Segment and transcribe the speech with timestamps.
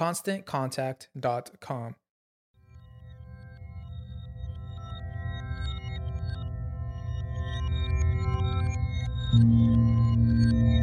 [0.00, 1.92] ConstantContact.com.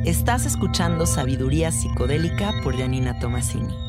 [0.05, 3.86] Estás escuchando Sabiduría Psicodélica por Janina Tomasini.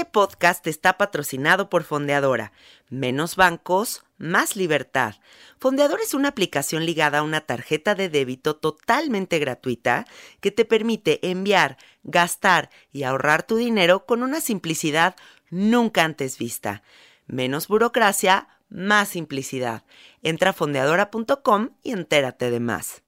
[0.00, 2.52] Este podcast está patrocinado por Fondeadora.
[2.88, 5.16] Menos bancos, más libertad.
[5.58, 10.06] Fondeadora es una aplicación ligada a una tarjeta de débito totalmente gratuita
[10.40, 15.16] que te permite enviar, gastar y ahorrar tu dinero con una simplicidad
[15.50, 16.82] nunca antes vista.
[17.26, 19.84] Menos burocracia, más simplicidad.
[20.22, 23.02] Entra a fondeadora.com y entérate de más.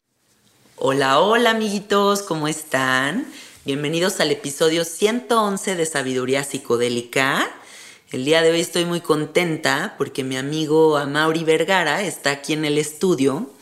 [0.77, 3.25] Hola, hola amiguitos, ¿cómo están?
[3.65, 7.49] Bienvenidos al episodio 111 de Sabiduría Psicodélica.
[8.11, 12.65] El día de hoy estoy muy contenta porque mi amigo Amaury Vergara está aquí en
[12.65, 13.53] el estudio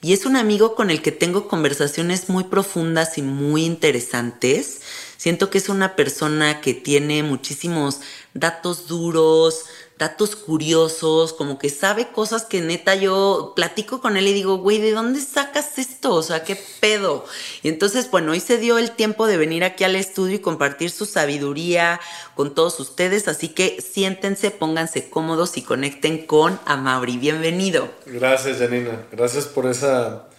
[0.00, 4.80] y es un amigo con el que tengo conversaciones muy profundas y muy interesantes.
[5.18, 8.00] Siento que es una persona que tiene muchísimos
[8.32, 9.66] datos duros,
[10.00, 14.78] datos curiosos, como que sabe cosas que neta yo platico con él y digo, güey,
[14.80, 16.14] ¿de dónde sacas esto?
[16.14, 17.26] O sea, ¿qué pedo?
[17.62, 20.90] Y entonces, bueno, hoy se dio el tiempo de venir aquí al estudio y compartir
[20.90, 22.00] su sabiduría
[22.34, 27.18] con todos ustedes, así que siéntense, pónganse cómodos y conecten con Amaury.
[27.18, 27.90] Bienvenido.
[28.06, 29.04] Gracias, Janina.
[29.12, 30.29] Gracias por esa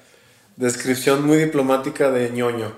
[0.61, 2.71] descripción muy diplomática de ñoño.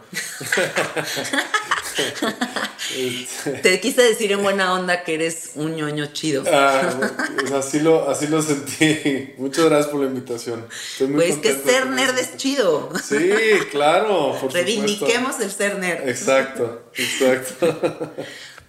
[3.62, 6.44] Te quise decir en buena onda que eres un ñoño chido.
[6.52, 6.94] Ah,
[7.38, 9.34] pues así, lo, así lo sentí.
[9.38, 10.66] Muchas gracias por la invitación.
[11.14, 12.90] pues que ser nerd es chido.
[13.04, 13.32] Sí,
[13.70, 14.38] claro.
[14.40, 16.08] Por Reivindiquemos el ser nerd.
[16.08, 18.14] Exacto, exacto.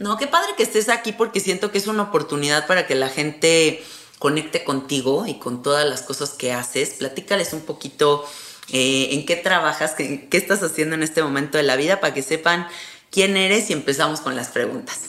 [0.00, 3.08] No, qué padre que estés aquí porque siento que es una oportunidad para que la
[3.08, 3.80] gente
[4.18, 6.94] conecte contigo y con todas las cosas que haces.
[6.94, 8.26] Platícales un poquito
[8.72, 12.22] eh, en qué trabajas, qué, estás haciendo en este momento de la vida para que
[12.22, 12.66] sepan
[13.10, 15.00] quién eres y empezamos con las preguntas.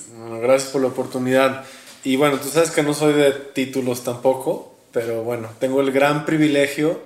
[0.41, 1.65] gracias por la oportunidad.
[2.03, 6.25] Y bueno, tú sabes que no soy de títulos tampoco, pero bueno, tengo el gran
[6.25, 7.01] privilegio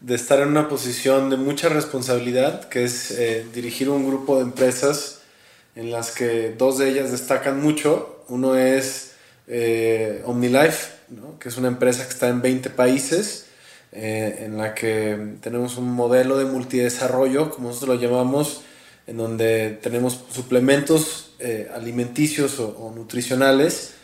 [0.00, 4.42] de estar en una posición de mucha responsabilidad, que es eh, dirigir un grupo de
[4.42, 5.20] empresas
[5.74, 8.24] en las que dos de ellas destacan mucho.
[8.28, 9.12] Uno es
[9.48, 10.92] eh, OmniLife,
[11.40, 13.46] que es una empresa que está en 20 países,
[13.92, 18.62] eh, en la que tenemos un modelo de multidesarrollo, como nosotros lo llamamos,
[19.06, 23.94] en donde tenemos suplementos eh, alimenticios o, nutricionales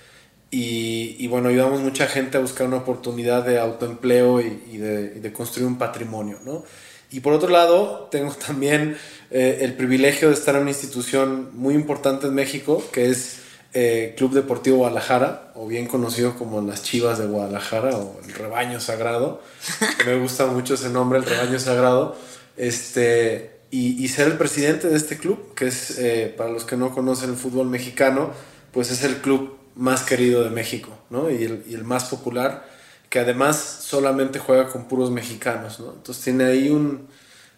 [0.50, 5.78] y, bueno, ayudamos mucha gente a buscar una oportunidad de autoempleo y, de, construir un
[5.78, 6.64] patrimonio, ¿no?
[7.10, 8.96] Y por otro lado, tengo también
[9.30, 13.40] eh, el privilegio de estar en una institución muy importante en México, que es
[13.74, 18.80] eh, Club Deportivo Guadalajara, o bien conocido como las Chivas de Guadalajara, o el Rebaño
[18.80, 19.42] Sagrado.
[20.06, 22.16] Me gusta mucho ese nombre, el Rebaño Sagrado.
[22.56, 26.94] Este, y, ser el presidente de este club, que es, eh, para los que no
[26.94, 28.30] conocen el fútbol mexicano,
[28.72, 31.28] pues es el club más querido de México, ¿no?
[31.28, 32.68] Y el, y el más popular,
[33.10, 35.92] que además solamente juega con puros mexicanos, ¿no?
[35.92, 37.08] Entonces tiene ahí un,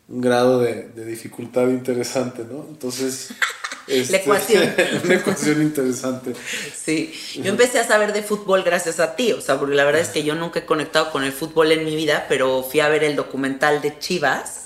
[0.08, 2.64] un grado de, de, dificultad interesante, ¿no?
[2.68, 3.34] Entonces...
[3.86, 4.74] Este, la ecuación.
[5.04, 6.34] una ecuación interesante.
[6.74, 10.02] Sí, yo empecé a saber de fútbol gracias a ti, o sea, porque la verdad
[10.02, 12.88] es que yo nunca he conectado con el fútbol en mi vida, pero fui a
[12.88, 14.64] ver el documental de Chivas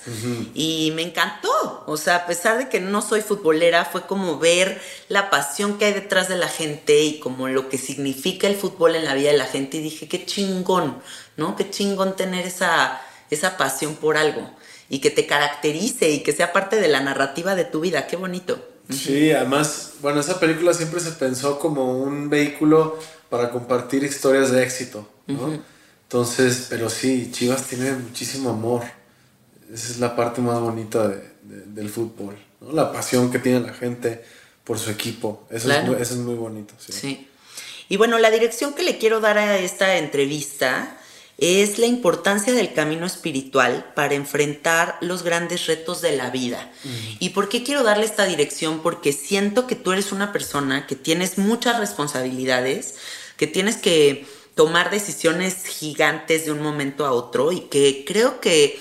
[0.55, 4.81] y me encantó, o sea, a pesar de que no soy futbolera, fue como ver
[5.08, 8.96] la pasión que hay detrás de la gente y como lo que significa el fútbol
[8.96, 11.02] en la vida de la gente y dije, qué chingón,
[11.37, 11.56] ¿no?
[11.56, 13.00] Qué chingón tener esa,
[13.31, 14.50] esa pasión por algo
[14.88, 18.06] y que te caracterice y que sea parte de la narrativa de tu vida.
[18.06, 18.69] Qué bonito.
[18.90, 22.98] Sí, además, bueno, esa película siempre se pensó como un vehículo
[23.28, 25.62] para compartir historias de éxito, ¿no?
[26.02, 28.82] Entonces, pero sí, Chivas tiene muchísimo amor.
[29.72, 31.08] Esa es la parte más bonita
[31.42, 32.72] del fútbol, ¿no?
[32.72, 34.25] La pasión que tiene la gente
[34.64, 35.46] por su equipo.
[35.50, 36.75] Eso, es, muy, eso es muy bonito.
[36.78, 36.92] Sí.
[36.92, 37.28] sí.
[37.88, 41.00] Y bueno, la dirección que le quiero dar a esta entrevista
[41.40, 46.70] es la importancia del camino espiritual para enfrentar los grandes retos de la vida.
[47.19, 48.81] ¿Y por qué quiero darle esta dirección?
[48.81, 52.96] Porque siento que tú eres una persona que tienes muchas responsabilidades,
[53.38, 58.78] que tienes que tomar decisiones gigantes de un momento a otro y que creo que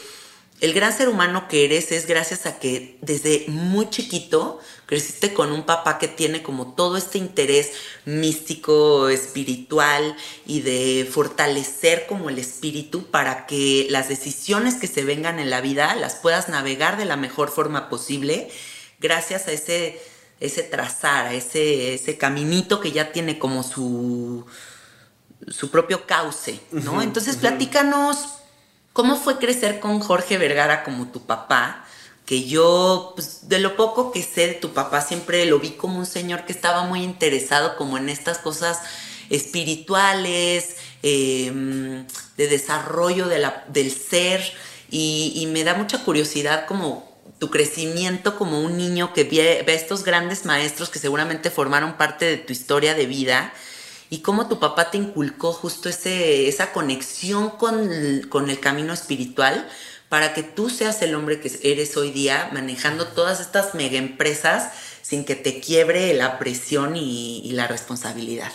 [0.60, 4.60] el gran ser humano que eres es gracias a que desde muy chiquito
[4.90, 7.74] creciste con un papá que tiene como todo este interés
[8.06, 15.38] místico, espiritual y de fortalecer como el espíritu para que las decisiones que se vengan
[15.38, 18.50] en la vida las puedas navegar de la mejor forma posible
[19.00, 20.02] gracias a ese,
[20.40, 24.48] ese trazar, a ese, ese caminito que ya tiene como su,
[25.50, 27.04] su propio cauce, ¿no?
[27.04, 28.40] Entonces platícanos
[29.00, 31.86] ¿Cómo fue crecer con Jorge Vergara como tu papá?
[32.30, 35.98] Que yo, pues, de lo poco que sé de tu papá, siempre lo vi como
[35.98, 38.78] un señor que estaba muy interesado como en estas cosas
[39.32, 42.06] espirituales, em,
[42.38, 44.44] de desarrollo del ser,
[44.92, 47.10] y, me da mucha curiosidad como
[47.40, 52.26] tu crecimiento como un niño que ve, ve estos grandes maestros que seguramente formaron parte
[52.26, 53.54] de tu historia de vida
[54.10, 59.70] y cómo tu papá te inculcó justo ese, esa conexión con, el camino espiritual
[60.10, 64.72] para que tú seas el hombre que eres hoy día manejando todas estas mega empresas
[65.02, 68.52] sin que te quiebre la presión y, la responsabilidad.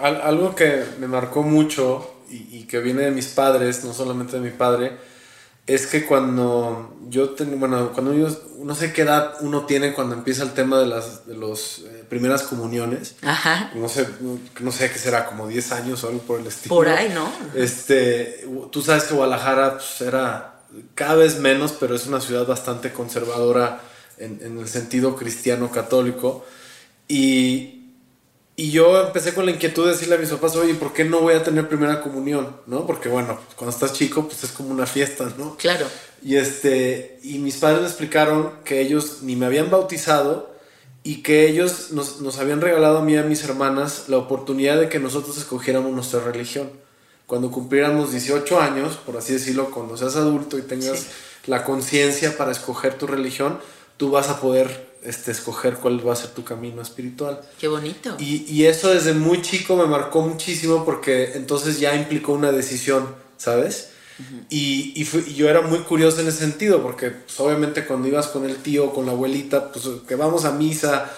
[0.00, 4.42] algo que me marcó mucho y, y, que viene de mis padres, no solamente de
[4.42, 4.96] mi padre,
[5.66, 8.28] es que cuando yo tengo, bueno, cuando yo,
[8.60, 12.04] no sé qué edad uno tiene cuando empieza el tema de las de los, eh,
[12.08, 13.16] primeras comuniones.
[13.22, 13.72] Ajá.
[13.74, 14.06] No sé,
[14.60, 16.74] no sé qué será, como 10 años o algo por el estilo.
[16.74, 17.30] Por ahí, ¿no?
[17.54, 20.55] Este, tú sabes que Guadalajara pues, era
[20.94, 23.80] cada vez menos, pero es una ciudad bastante conservadora
[24.18, 26.44] en, en el sentido cristiano católico.
[27.08, 27.76] Y,
[28.56, 31.20] y yo empecé con la inquietud de decirle a mis papás, oye, ¿por qué no
[31.20, 32.56] voy a tener primera comunión?
[32.66, 32.86] ¿No?
[32.86, 35.56] Porque bueno, cuando estás chico, pues es como una fiesta, ¿no?
[35.56, 35.86] Claro.
[36.22, 40.56] Y este, y mis padres me explicaron que ellos ni me habían bautizado
[41.02, 44.80] y que ellos nos, nos habían regalado a mí y a mis hermanas la oportunidad
[44.80, 46.70] de que nosotros escogiéramos nuestra religión.
[47.26, 51.06] Cuando cumpliéramos 18 años, por así decirlo, cuando seas adulto y tengas
[51.46, 53.58] la conciencia para escoger tu religión,
[53.96, 57.40] tú vas a poder este, escoger cuál va a ser tu camino espiritual.
[57.58, 58.16] Qué bonito.
[58.18, 63.14] Y, y, eso desde muy chico me marcó muchísimo porque entonces ya implicó una decisión,
[63.36, 63.90] ¿sabes?
[64.48, 68.44] Y, y, yo era muy curioso en ese sentido porque pues, obviamente cuando ibas con
[68.44, 71.12] el tío, con la abuelita, pues que vamos a misa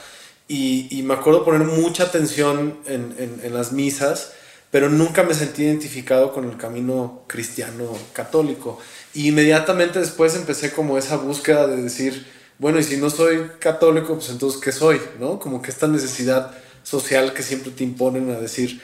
[0.49, 4.33] y, y me acuerdo poner mucha atención en, en, en las misas
[4.71, 8.79] pero nunca me sentí identificado con el camino cristiano católico.
[9.15, 12.27] Y inmediatamente después empecé como esa búsqueda de decir,
[12.59, 15.01] bueno, y si no soy católico, pues entonces, ¿qué soy?
[15.19, 15.39] ¿No?
[15.39, 18.81] Como que esta necesidad social que siempre te imponen a decir,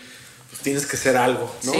[0.48, 1.72] pues tienes que ser algo, ¿no?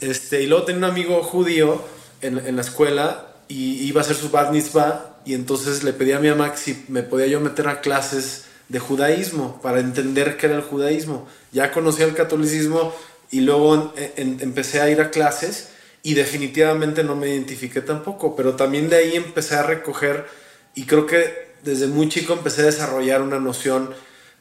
[0.00, 1.82] Este, y luego tenía un amigo judío
[2.20, 6.12] en, en, la escuela y iba a hacer su bar mitzvah y entonces le pedí
[6.12, 10.36] a mi mamá que si me podía yo meter a clases de judaísmo para entender
[10.36, 11.26] qué era el judaísmo.
[11.52, 12.92] Ya conocía el catolicismo
[13.30, 15.70] y luego empecé a ir a clases
[16.02, 20.26] y definitivamente no me identifiqué tampoco, pero también de ahí empecé a recoger
[20.74, 23.90] y creo que desde muy chico empecé a desarrollar una noción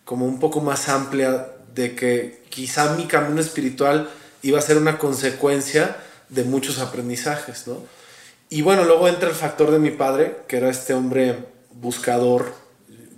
[0.06, 4.10] como un poco más amplia de que quizá mi camino espiritual
[4.42, 5.98] iba a ser una consecuencia
[6.30, 7.84] de muchos aprendizajes, ¿no?
[8.50, 11.38] Y bueno, luego entra el factor de mi padre, que era este hombre
[11.74, 12.54] buscador,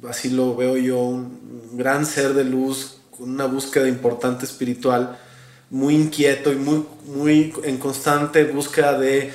[0.07, 5.19] así lo veo yo, un gran ser de luz una búsqueda importante espiritual,
[5.69, 9.31] muy inquieto y muy, muy en constante búsqueda de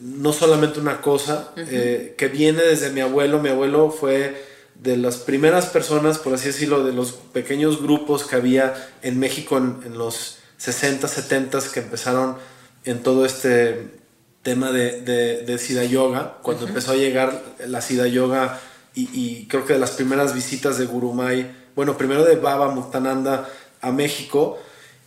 [0.00, 3.40] no solamente una cosa, eh, que viene desde mi abuelo.
[3.40, 8.36] Mi abuelo fue de las primeras personas, por así decirlo, de los pequeños grupos que
[8.36, 12.36] había en México en, los 60, 70 que empezaron
[12.84, 13.98] en todo este
[14.42, 18.60] tema de, de, Siddha Yoga, cuando empezó a llegar la Siddha Yoga
[18.94, 23.48] y, creo que de las primeras visitas de Gurumay, bueno, primero de Baba Muktananda
[23.80, 24.58] a México,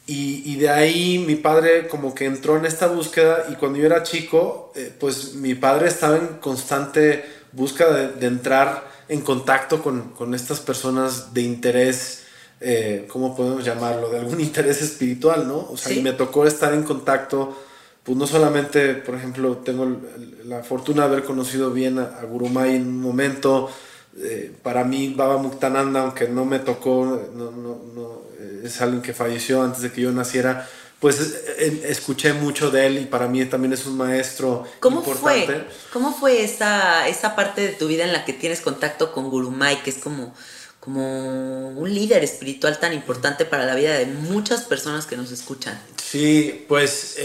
[0.08, 4.04] y, de ahí mi padre como que entró en esta búsqueda y cuando yo era
[4.04, 10.36] chico, eh, pues mi padre estaba en constante búsqueda de, entrar en contacto con, con,
[10.36, 12.24] estas personas de interés,
[12.60, 14.10] eh, ¿cómo podemos llamarlo?
[14.10, 15.68] De algún interés espiritual, ¿no?
[15.70, 17.58] O sea, y me tocó estar en contacto,
[18.04, 20.02] pues no solamente, por ejemplo, tengo
[20.46, 23.70] la fortuna de haber conocido bien a, a Gurumay en un momento,
[24.18, 28.21] eh, para mí Baba Muktananda, aunque no me tocó, no, no, no,
[28.64, 30.68] es alguien que falleció antes de que yo naciera,
[31.00, 31.20] pues
[31.58, 35.46] eh, escuché mucho de él y para mí también es un maestro ¿Cómo importante.
[35.46, 35.68] Fue?
[35.94, 39.82] ¿Cómo fue esa, esa parte de tu vida en la que tienes contacto con Gurumay,
[39.84, 40.34] que es como,
[40.80, 45.80] como un líder espiritual tan importante para la vida de muchas personas que nos escuchan?
[45.98, 47.18] Sí, pues...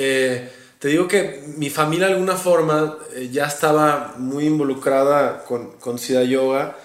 [0.79, 5.99] Te digo que mi familia de alguna forma eh, ya estaba muy involucrada con, con
[5.99, 6.77] Siddha Yoga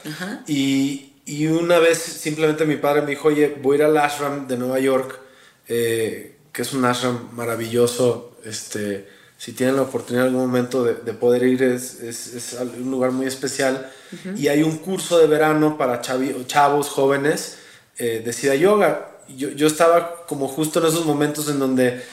[0.48, 4.48] y, y, una vez simplemente mi padre me dijo, oye, voy a ir al ashram
[4.48, 5.20] de Nueva York,
[5.68, 10.96] eh, que es un ashram maravilloso, este, si tienen la oportunidad en algún momento de,
[10.96, 13.90] de poder ir, es, es, es, un lugar muy especial
[14.36, 17.58] y hay un curso de verano para chavos jóvenes
[17.98, 19.12] eh, de Siddha Yoga.
[19.30, 22.04] Yo, yo estaba como justo en esos momentos en donde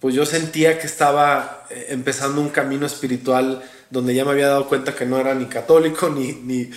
[0.00, 4.68] pues yo sentía que estaba eh, empezando un camino espiritual donde ya me había dado
[4.68, 6.70] cuenta que no era ni católico, ni, ni,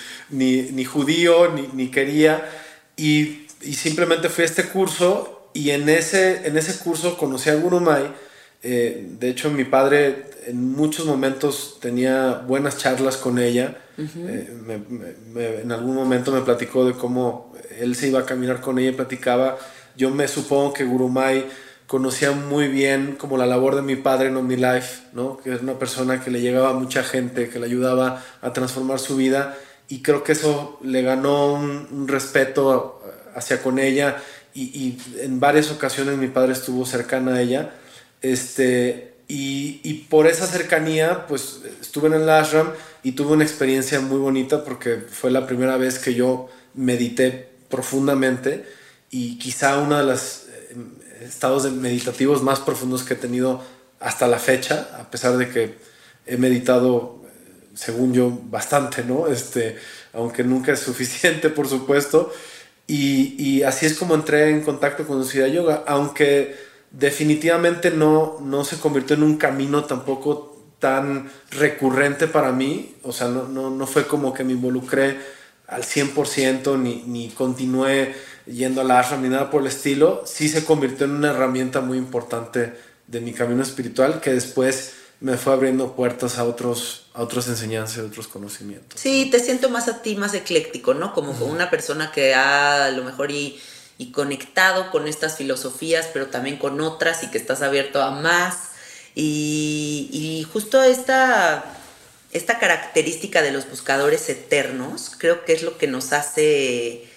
[0.71, 2.49] ni, judío, ni, ni quería.
[2.95, 7.55] Y, y, simplemente fui a este curso y en ese, en ese curso conocí a
[7.55, 8.11] Gurumay.
[8.63, 13.77] Eh, de hecho, mi padre en muchos momentos tenía buenas charlas con ella.
[13.97, 18.89] Eh, en algún momento me platicó de cómo él se iba a caminar con ella
[18.89, 19.57] y platicaba.
[19.95, 21.45] Yo me supongo que Gurumay
[21.91, 25.35] conocía muy bien como la labor de mi padre en OmniLife, ¿no?
[25.35, 28.97] que es una persona que le llegaba a mucha gente, que le ayudaba a transformar
[28.97, 29.57] su vida
[29.89, 33.03] y creo que eso le ganó un, respeto
[33.35, 37.71] hacia con ella y, en varias ocasiones mi padre estuvo cercana a ella
[38.21, 42.69] este, y, y, por esa cercanía pues estuve en el ashram
[43.03, 48.63] y tuve una experiencia muy bonita porque fue la primera vez que yo medité profundamente
[49.09, 50.40] y quizá una de las
[51.21, 53.61] estados meditativos más profundos que he tenido
[53.99, 55.77] hasta la fecha, a pesar de que
[56.25, 57.21] he meditado,
[57.75, 59.27] según yo, bastante, ¿no?
[59.27, 59.77] Este,
[60.13, 62.31] aunque nunca es suficiente, por supuesto.
[62.87, 66.57] Y, así es como entré en contacto con Siddha Yoga, aunque
[66.91, 73.29] definitivamente no, no se convirtió en un camino tampoco tan recurrente para mí, o sea,
[73.29, 75.19] no, no, no fue como que me involucré
[75.71, 78.13] al 100% ni, ni continué
[78.45, 81.79] yendo a la ashram ni nada por el estilo, sí se convirtió en una herramienta
[81.79, 82.73] muy importante
[83.07, 87.99] de mi camino espiritual que después me fue abriendo puertas a otros a otras enseñanzas,
[87.99, 88.99] a otros conocimientos.
[88.99, 91.13] Sí, te siento más a ti, más ecléctico, ¿no?
[91.13, 93.59] Como, una persona que ha a lo mejor y,
[93.97, 98.69] y, conectado con estas filosofías, pero también con otras y que estás abierto a más.
[99.13, 101.80] Y, y justo esta,
[102.33, 107.07] esta característica de los buscadores eternos creo que es lo que nos hace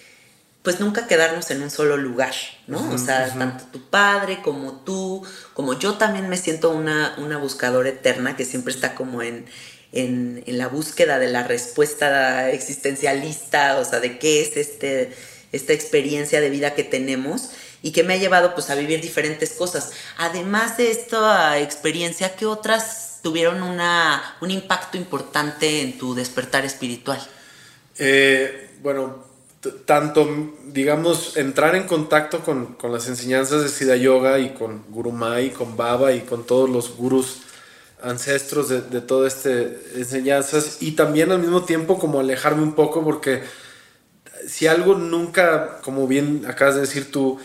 [0.63, 2.33] pues nunca quedarnos en un solo lugar,
[2.69, 2.91] ¿no?
[2.91, 7.91] o sea, tanto tu padre como tú, como yo también me siento una, una buscadora
[7.91, 9.45] eterna que siempre está como en,
[9.93, 15.15] en, la búsqueda de la respuesta existencialista, o sea, de qué es este,
[15.53, 17.51] esta experiencia de vida que tenemos
[17.83, 19.91] y que me ha llevado pues a vivir diferentes cosas.
[20.17, 27.19] Además de esta experiencia, ¿qué otras tuvieron una, un impacto importante en tu despertar espiritual?
[27.99, 29.25] Eh, bueno,
[29.87, 30.29] tanto,
[30.67, 35.51] digamos, entrar en contacto con, con, las enseñanzas de Siddha Yoga y con Guru Mai,
[35.51, 37.39] con Baba y con todos los gurus
[38.03, 43.03] ancestros de, de todas estas enseñanzas y también al mismo tiempo como alejarme un poco
[43.03, 43.43] porque
[44.47, 47.41] si algo nunca, como bien acabas de decir tú,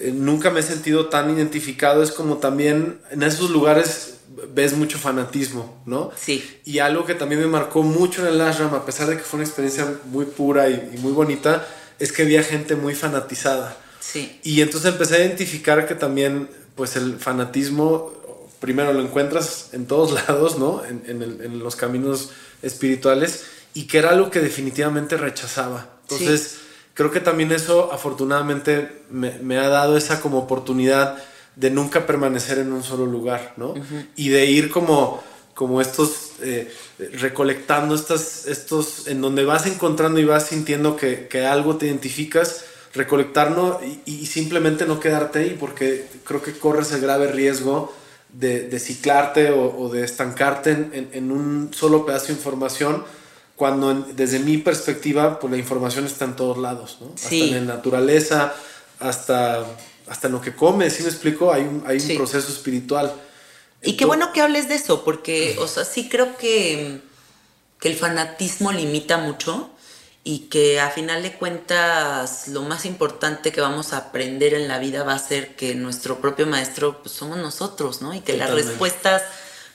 [0.00, 4.14] eh, nunca me he sentido tan identificado, es como también en esos lugares
[4.52, 6.10] ves mucho fanatismo, ¿no?
[6.16, 6.44] Sí.
[6.64, 9.38] Y algo que también me marcó mucho en el ashram, a pesar de que fue
[9.38, 11.66] una experiencia muy pura y, muy bonita,
[11.98, 13.76] es que había gente muy fanatizada.
[14.00, 14.40] Sí.
[14.42, 18.12] Y entonces empecé a identificar que también, pues el fanatismo,
[18.60, 20.82] primero lo encuentras en todos lados, ¿no?
[20.84, 22.30] En, en, los caminos
[22.62, 25.88] espirituales, y que era algo que definitivamente rechazaba.
[26.02, 26.58] Entonces,
[26.94, 31.22] creo que también eso afortunadamente me, ha dado esa como oportunidad
[31.56, 33.74] de nunca permanecer en un solo lugar, ¿no?
[34.16, 35.22] Y de ir como,
[35.54, 36.72] como estos, eh,
[37.14, 42.64] recolectando estas, estos, en donde vas encontrando y vas sintiendo que, que algo te identificas,
[42.94, 47.92] recolectarlo y, simplemente no quedarte ahí, porque creo que corres el grave riesgo
[48.32, 53.04] de, de ciclarte o, de estancarte en, en, un solo pedazo de información,
[53.56, 57.12] cuando desde mi perspectiva, pues la información está en todos lados, ¿no?
[57.14, 58.54] Hasta en la naturaleza,
[58.98, 59.64] hasta,
[60.08, 61.52] hasta en lo que comes, ¿sí me explico?
[61.52, 63.14] Hay un, hay un proceso espiritual.
[63.82, 67.00] Y qué bueno que hables de eso, porque, o sea, sí creo que,
[67.78, 69.70] que el fanatismo limita mucho
[70.24, 74.78] y que a final de cuentas lo más importante que vamos a aprender en la
[74.78, 78.14] vida va a ser que nuestro propio maestro pues, somos nosotros, ¿no?
[78.14, 79.22] Y que las respuestas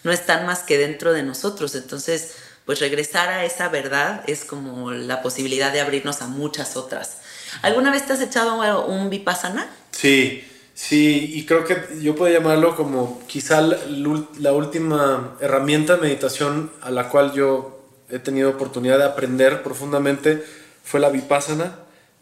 [0.03, 1.75] no están más que dentro de nosotros.
[1.75, 2.33] Entonces,
[2.69, 7.17] pues regresar a esa verdad es como la posibilidad de abrirnos a muchas otras.
[7.63, 9.67] ¿Alguna vez te has echado un vipassana?
[9.89, 10.43] Sí,
[10.75, 16.91] sí, y creo que yo puedo llamarlo como quizá la, última herramienta de meditación a
[16.91, 20.45] la cual yo he tenido oportunidad de aprender profundamente
[20.83, 21.75] fue la vipassana.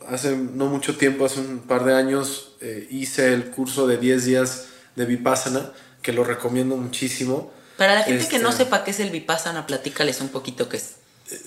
[0.07, 4.23] Hace no mucho tiempo, hace un par de años, eh, hice el curso de 10
[4.23, 7.51] días de vipassana, que lo recomiendo muchísimo.
[7.77, 10.77] Para la gente que no este, sepa qué es el vipassana, platícales un poquito qué
[10.77, 10.95] es.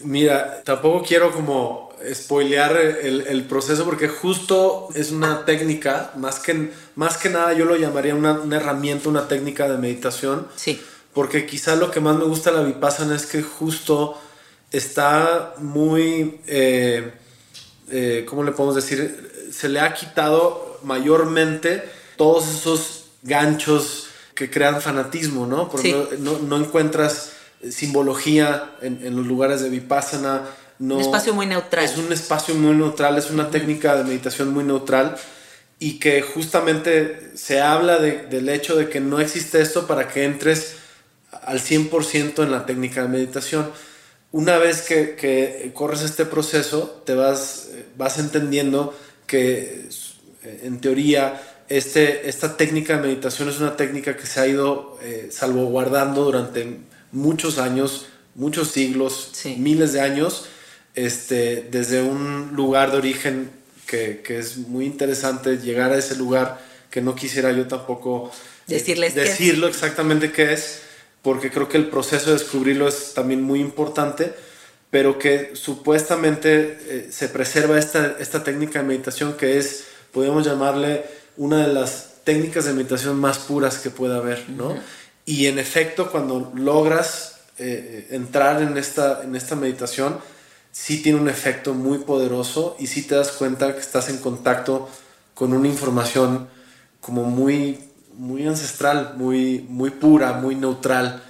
[0.02, 6.70] Mira, tampoco quiero como spoilear el, el, proceso porque justo es una técnica, más que,
[6.96, 10.46] más que nada yo lo llamaría una, una herramienta, una técnica de meditación.
[10.56, 10.80] Sí.
[11.14, 14.20] Porque quizá lo que más me gusta de la vipassana es que justo
[14.70, 17.12] está muy, eh,
[17.90, 19.50] eh, ¿cómo le podemos decir?
[19.50, 21.82] Se le ha quitado mayormente
[22.16, 24.09] todos esos ganchos
[24.40, 25.68] que crean fanatismo, ¿no?
[25.68, 27.32] Porque no, no, encuentras
[27.70, 30.46] simbología en, los lugares de Vipassana.
[30.78, 31.84] No, un espacio muy neutral.
[31.84, 35.14] Es un espacio muy neutral, es una técnica de meditación muy neutral
[35.78, 40.76] y que justamente se habla del hecho de que no existe esto para que entres
[41.42, 43.70] al 100% en la técnica de meditación
[44.32, 49.86] una vez que, corres este proceso, te vas, vas entendiendo que
[50.44, 54.98] eh, en teoría este, esta técnica de meditación es una técnica que se ha ido
[55.02, 56.78] eh, salvaguardando durante
[57.12, 60.46] muchos años, muchos siglos, miles de años,
[60.96, 63.50] este, desde un lugar de origen
[63.86, 68.30] que, es muy interesante llegar a ese lugar que no quisiera yo tampoco
[68.68, 70.82] eh, Decirles decirlo exactamente qué es
[71.22, 74.32] porque creo que el proceso de descubrirlo es también muy importante,
[74.90, 81.04] pero que supuestamente eh, se preserva esta, esta técnica de meditación que es, podemos llamarle,
[81.36, 84.74] una de las técnicas de meditación más puras que pueda haber, ¿no?
[85.24, 90.18] Y en efecto, cuando logras eh, entrar en esta, en esta meditación,
[90.72, 94.88] sí tiene un efecto muy poderoso y sí te das cuenta que estás en contacto
[95.34, 96.48] con una información
[97.00, 97.90] como muy
[98.20, 101.22] muy ancestral, muy, muy pura, muy neutral.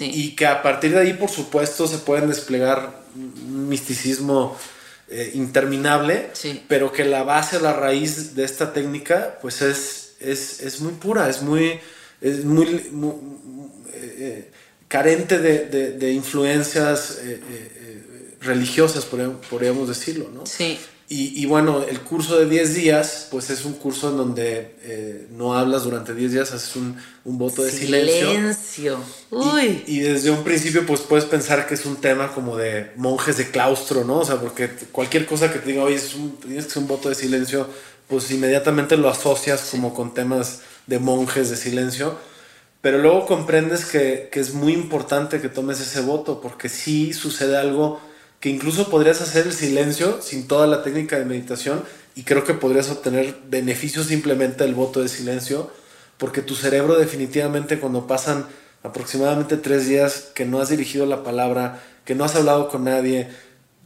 [0.00, 4.56] Y que a partir de ahí, por supuesto, se pueden desplegar un misticismo
[5.14, 6.30] eh, interminable,
[6.68, 11.42] pero que la base, la raíz de esta técnica, pues es, es, muy pura, es
[11.42, 11.78] muy,
[12.22, 14.50] es muy, eh, eh,
[14.88, 17.20] carente de, influencias
[18.40, 19.06] religiosas,
[19.50, 20.46] podríamos decirlo, ¿no?
[20.46, 20.78] Sí.
[21.14, 25.52] Y, bueno, el curso de 10 días, pues es un curso en donde eh, no
[25.52, 26.96] hablas durante 10 días, haces un,
[27.26, 28.30] un voto de silencio.
[28.30, 28.98] Silencio.
[29.30, 29.84] Uy.
[29.86, 33.50] Y, desde un principio, pues puedes pensar que es un tema como de monjes de
[33.50, 34.20] claustro, ¿no?
[34.20, 36.88] O sea, porque cualquier cosa que te diga, oye, es un, tienes que hacer un
[36.88, 37.68] voto de silencio,
[38.08, 42.16] pues inmediatamente lo asocias como con temas de monjes de silencio.
[42.80, 47.58] Pero luego comprendes que, que es muy importante que tomes ese voto, porque sí sucede
[47.58, 48.00] algo
[48.42, 51.84] que incluso podrías hacer el silencio sin toda la técnica de meditación
[52.16, 55.70] y creo que podrías obtener beneficios simplemente del voto de silencio,
[56.18, 58.46] porque tu cerebro definitivamente cuando pasan
[58.82, 63.28] aproximadamente tres días que no has dirigido la palabra, que no has hablado con nadie,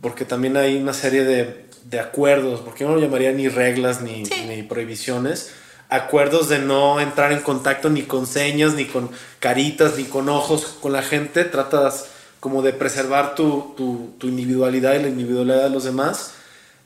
[0.01, 4.01] porque también hay una serie de, de acuerdos, porque yo no lo llamaría ni reglas
[4.01, 5.51] ni, ni prohibiciones,
[5.91, 10.79] acuerdos de no entrar en contacto ni con señas, ni con caritas, ni con ojos
[10.81, 12.16] con la gente, tratas
[12.47, 13.75] como de preservar tu,
[14.21, 16.31] tu, individualidad y la individualidad de los demás,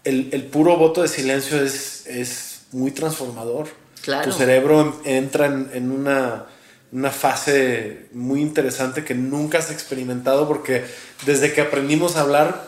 [0.04, 3.68] el, el puro voto de silencio es, es muy transformador.
[4.00, 4.24] Claro.
[4.24, 6.46] Tu cerebro entra en, en una,
[6.92, 10.82] una, fase muy interesante que nunca has experimentado porque
[11.26, 12.64] desde que aprendimos a hablar,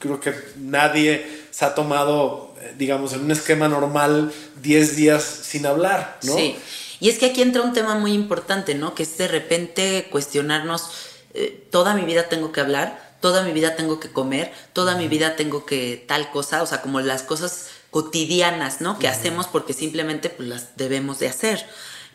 [0.00, 5.66] creo que nadie se ha tomado, eh, digamos, en un esquema normal 10 días sin
[5.66, 6.34] hablar, ¿no?
[6.34, 6.56] Sí.
[6.98, 8.96] Y es que aquí entra un tema muy importante, ¿no?
[8.96, 13.74] Que es de repente cuestionarnos eh, toda mi vida tengo que hablar, toda mi vida
[13.74, 17.70] tengo que comer, toda mi vida tengo que tal cosa, o sea, como las cosas
[17.90, 18.98] cotidianas, ¿no?
[18.98, 21.64] Que hacemos porque simplemente pues, las debemos de hacer.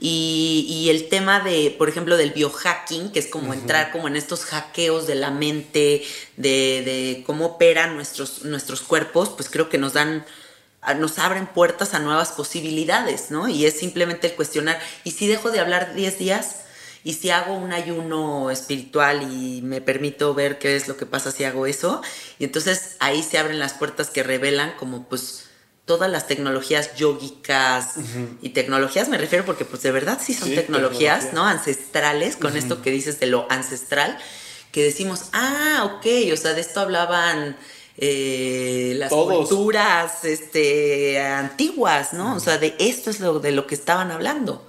[0.02, 4.46] Y, el tema de, por ejemplo, del biohacking, que es como entrar como en estos
[4.46, 6.04] hackeos de la mente,
[6.38, 10.26] de, de, cómo operan nuestros, nuestros cuerpos, pues creo que nos dan,
[10.98, 13.50] nos abren puertas a nuevas posibilidades, ¿no?
[13.50, 16.56] Y es simplemente el cuestionar, ¿y si dejo de hablar 10 días?
[17.10, 21.32] ¿Y si hago un ayuno espiritual y me permito ver qué es lo que pasa
[21.32, 22.04] si hago eso?
[22.38, 25.46] Y entonces ahí se abren las puertas que revelan como pues
[25.86, 27.96] todas las tecnologías yógicas
[28.44, 31.48] y tecnologías, me refiero porque pues de verdad sí son tecnologías, ¿no?
[31.48, 34.16] Ancestrales, con esto que dices de lo ancestral,
[34.72, 37.58] que decimos, ah, ok, o sea, de esto hablaban
[37.98, 42.36] eh, las culturas este, antiguas, ¿no?
[42.36, 44.69] O sea, de esto es lo, de lo que estaban hablando.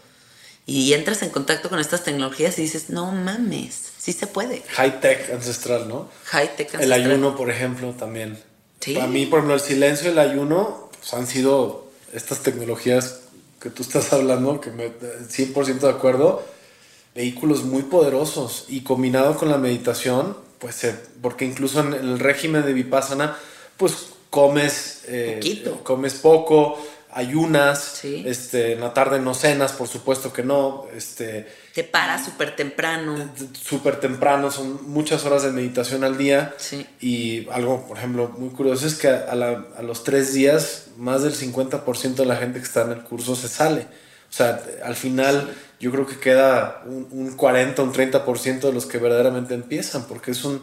[0.70, 4.62] Y entras en contacto con estas tecnologías y dices, no mames, sí se puede.
[4.68, 6.09] High tech ancestral, ¿no?
[6.26, 6.85] High tech ancestral.
[6.85, 8.38] El ayuno, por ejemplo, también.
[8.78, 8.94] Sí.
[8.94, 13.22] Para mí, por ejemplo, el silencio y el ayuno pues, han sido estas tecnologías
[13.61, 16.44] que tú estás hablando, que me 100% de acuerdo,
[17.16, 20.87] vehículos muy poderosos y combinado con la meditación, pues
[21.20, 23.37] porque incluso en el régimen de Vipassana,
[23.76, 26.78] pues comes, eh, comes poco,
[27.12, 32.57] ayunas, este, en la tarde no cenas, por supuesto que no, este, te paras súper
[32.57, 33.33] temprano.
[33.53, 36.55] Súper temprano, son muchas horas de meditación al día.
[36.57, 36.85] Sí.
[37.01, 39.35] Y algo, por ejemplo, muy curioso es que a,
[39.83, 43.49] los tres días, más del 50% de la gente que está en el curso se
[43.49, 43.83] sale.
[43.83, 48.99] O sea, al final yo creo que queda un, 40, un 30% de los que
[48.99, 50.61] verdaderamente empiezan, porque es un,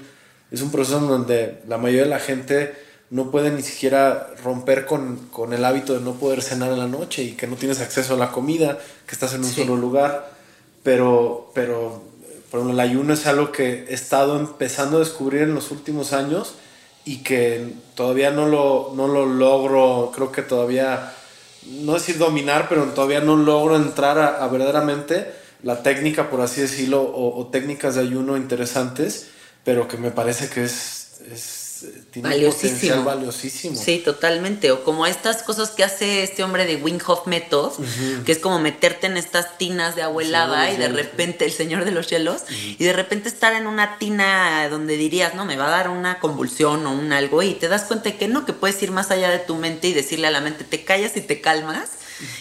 [0.51, 4.85] es un proceso en donde la mayoría de la gente no puede ni siquiera romper
[4.85, 7.79] con, con, el hábito de no poder cenar en la noche y que no tienes
[7.79, 10.31] acceso a la comida, que estás en un solo lugar.
[10.83, 12.01] Pero, pero
[12.49, 16.13] por ejemplo, el ayuno es algo que he estado empezando a descubrir en los últimos
[16.13, 16.55] años
[17.05, 21.13] y que todavía no lo, no lo logro, creo que todavía,
[21.65, 25.31] no decir dominar, pero todavía no logro entrar a, verdaderamente
[25.63, 29.29] la técnica, por así decirlo, o, o, técnicas de ayuno interesantes,
[29.63, 31.56] pero que me parece que es, es
[32.11, 33.03] tiene valiosísimo.
[33.03, 33.75] valiosísimo.
[33.75, 34.71] Sí, totalmente.
[34.71, 37.73] O como estas cosas que hace este hombre de Wing Method,
[38.25, 41.91] que es como meterte en estas tinas de abuelada y de repente, el señor de
[41.91, 45.71] los hielos, y de repente estar en una tina donde dirías, no, me va a
[45.71, 48.91] dar una convulsión o un algo, y te das cuenta que no, que puedes ir
[48.91, 51.89] más allá de tu mente y decirle a la mente, te callas y te calmas,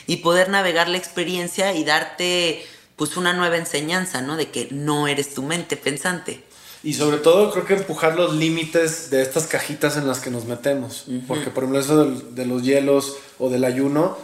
[0.06, 4.36] y poder navegar la experiencia y darte pues una nueva enseñanza, ¿no?
[4.36, 6.42] De que no eres tu mente pensante.
[6.86, 10.44] Y sobre todo creo que empujar los límites de estas cajitas en las que nos
[10.44, 11.06] metemos.
[11.26, 14.16] Porque por ejemplo eso de los hielos o del ayuno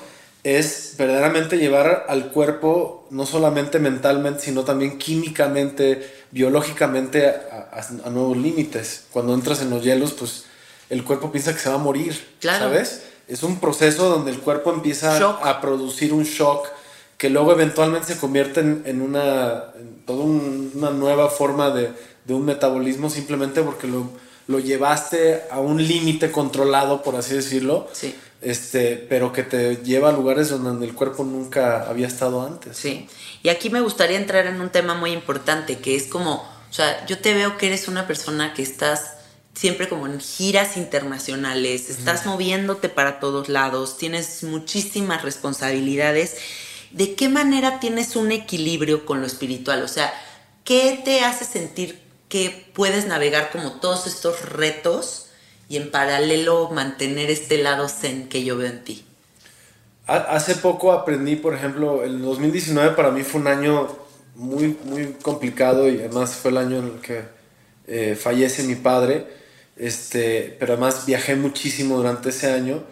[0.45, 9.07] es verdaderamente llevar al cuerpo no solamente mentalmente, sino también químicamente, biológicamente a, nuevos límites.
[9.11, 10.45] Cuando entras en los hielos, pues
[10.89, 13.03] el cuerpo piensa que se va a morir, ¿sabes?
[13.27, 16.69] Es un proceso donde el cuerpo empieza a producir un shock
[17.23, 19.67] que luego eventualmente se convierte en, una,
[20.07, 21.93] toda una nueva forma de,
[22.25, 24.11] de un metabolismo simplemente porque lo,
[24.47, 27.89] lo llevaste a un límite controlado, por así decirlo.
[27.93, 28.15] Sí.
[28.41, 32.77] Este, pero que te lleva a lugares donde el cuerpo nunca había estado antes.
[32.77, 33.09] Sí.
[33.43, 37.07] Y aquí me gustaría entrar en un tema muy importante, que es como, o sea,
[37.07, 39.13] yo te veo que eres una persona que estás
[39.55, 46.37] siempre como en giras internacionales, estás moviéndote para todos lados, tienes muchísimas responsabilidades.
[46.91, 49.83] ¿De qué manera tienes un equilibrio con lo espiritual?
[49.83, 50.13] O sea,
[50.65, 52.01] ¿qué te hace sentir
[52.33, 55.27] que puedes navegar como todos estos retos
[55.69, 59.05] y en paralelo mantener este lado zen que yo veo en ti?
[60.07, 63.87] Hace poco aprendí, por ejemplo, el 2019 para mí fue un año
[64.35, 67.21] muy, muy complicado y además fue el año en el que
[67.87, 69.27] eh, fallece mi padre,
[69.77, 72.83] este, pero además viajé muchísimo durante ese año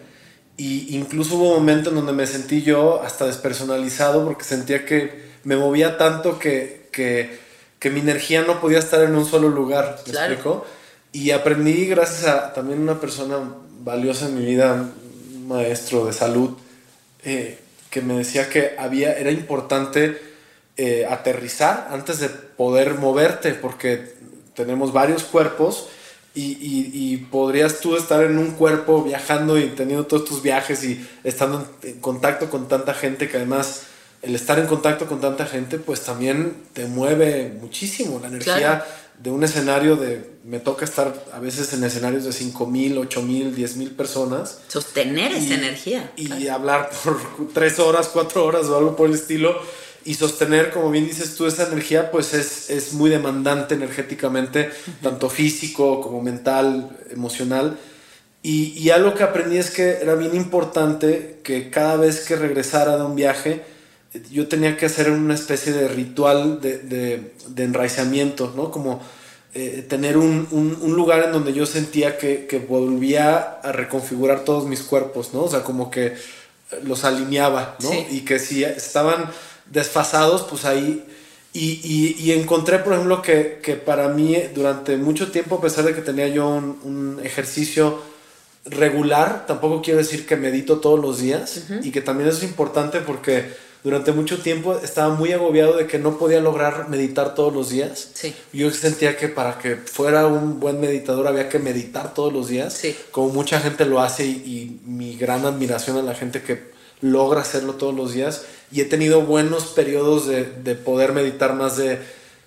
[0.55, 5.55] y incluso hubo momentos en donde me sentí yo hasta despersonalizado porque sentía que me
[5.55, 7.50] movía tanto que, que
[7.81, 10.63] que mi energía no podía estar en un solo lugar, ¿me explico?
[11.11, 13.37] Y aprendí gracias a también una persona
[13.83, 14.73] valiosa en mi vida,
[15.33, 16.51] un maestro de salud,
[17.25, 17.57] eh,
[17.89, 20.21] que me decía que había, era importante
[20.77, 24.13] eh, aterrizar antes de poder moverte, porque
[24.53, 25.87] tenemos varios cuerpos
[26.35, 31.05] y, y, podrías tú estar en un cuerpo viajando y teniendo todos tus viajes y
[31.23, 33.87] estando en contacto con tanta gente que además
[34.21, 38.85] el estar en contacto con tanta gente, pues también te mueve muchísimo la energía
[39.21, 43.21] de un escenario de, me toca estar a veces en escenarios de 5 mil, 8
[43.21, 44.59] mil, 10 mil personas.
[44.67, 46.11] Sostener esa energía.
[46.15, 47.19] Y hablar por
[47.53, 49.59] 3 horas, 4 horas o algo por el estilo.
[50.03, 54.71] y sostener, como bien dices tú, esa energía, pues es, es muy demandante energéticamente,
[55.03, 57.77] tanto físico como mental, emocional.
[58.41, 62.97] Y, y, algo que aprendí es que era bien importante que cada vez que regresara
[62.97, 63.61] de un viaje,
[64.31, 68.71] yo tenía que hacer una especie de ritual de, de, de enraizamiento, ¿no?
[68.71, 69.01] Como
[69.53, 74.45] eh, tener un, un, un, lugar en donde yo sentía que, que, volvía a reconfigurar
[74.45, 75.43] todos mis cuerpos, ¿no?
[75.43, 76.15] O sea, como que
[76.83, 77.89] los alineaba, ¿no?
[77.89, 78.05] Sí.
[78.11, 79.29] Y que si estaban
[79.65, 81.03] desfasados, pues ahí...
[81.53, 85.83] Y, y, y encontré, por ejemplo, que, que, para mí durante mucho tiempo, a pesar
[85.83, 88.01] de que tenía yo un, un ejercicio
[88.63, 91.85] regular, tampoco quiero decir que medito todos los días uh -huh.
[91.85, 95.97] y que también eso es importante porque durante mucho tiempo estaba muy agobiado de que
[95.97, 98.09] no podía lograr meditar todos los días.
[98.13, 98.33] Sí.
[98.53, 102.73] Yo sentía que para que fuera un buen meditador había que meditar todos los días,
[102.73, 102.95] sí.
[103.11, 107.41] como mucha gente lo hace y, y, mi gran admiración a la gente que logra
[107.41, 108.45] hacerlo todos los días.
[108.71, 111.99] Y he tenido buenos periodos de, de poder meditar más de,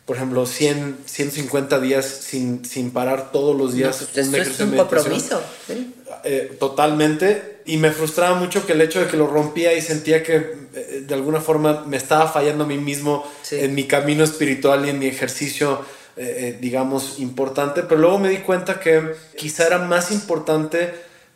[0.05, 4.03] por ejemplo, 100, 150 días sin, sin parar todos los días.
[4.03, 5.43] No, pues esto es un compromiso.
[5.67, 5.95] ¿sí?
[6.27, 10.23] Eh, totalmente y me frustraba mucho que el hecho de que lo rompía y sentía
[10.23, 13.57] que eh, de alguna forma me estaba fallando a mí mismo sí.
[13.61, 15.85] en mi camino espiritual y en mi ejercicio
[16.17, 20.95] eh, digamos importante pero luego me di cuenta que quizá era más importante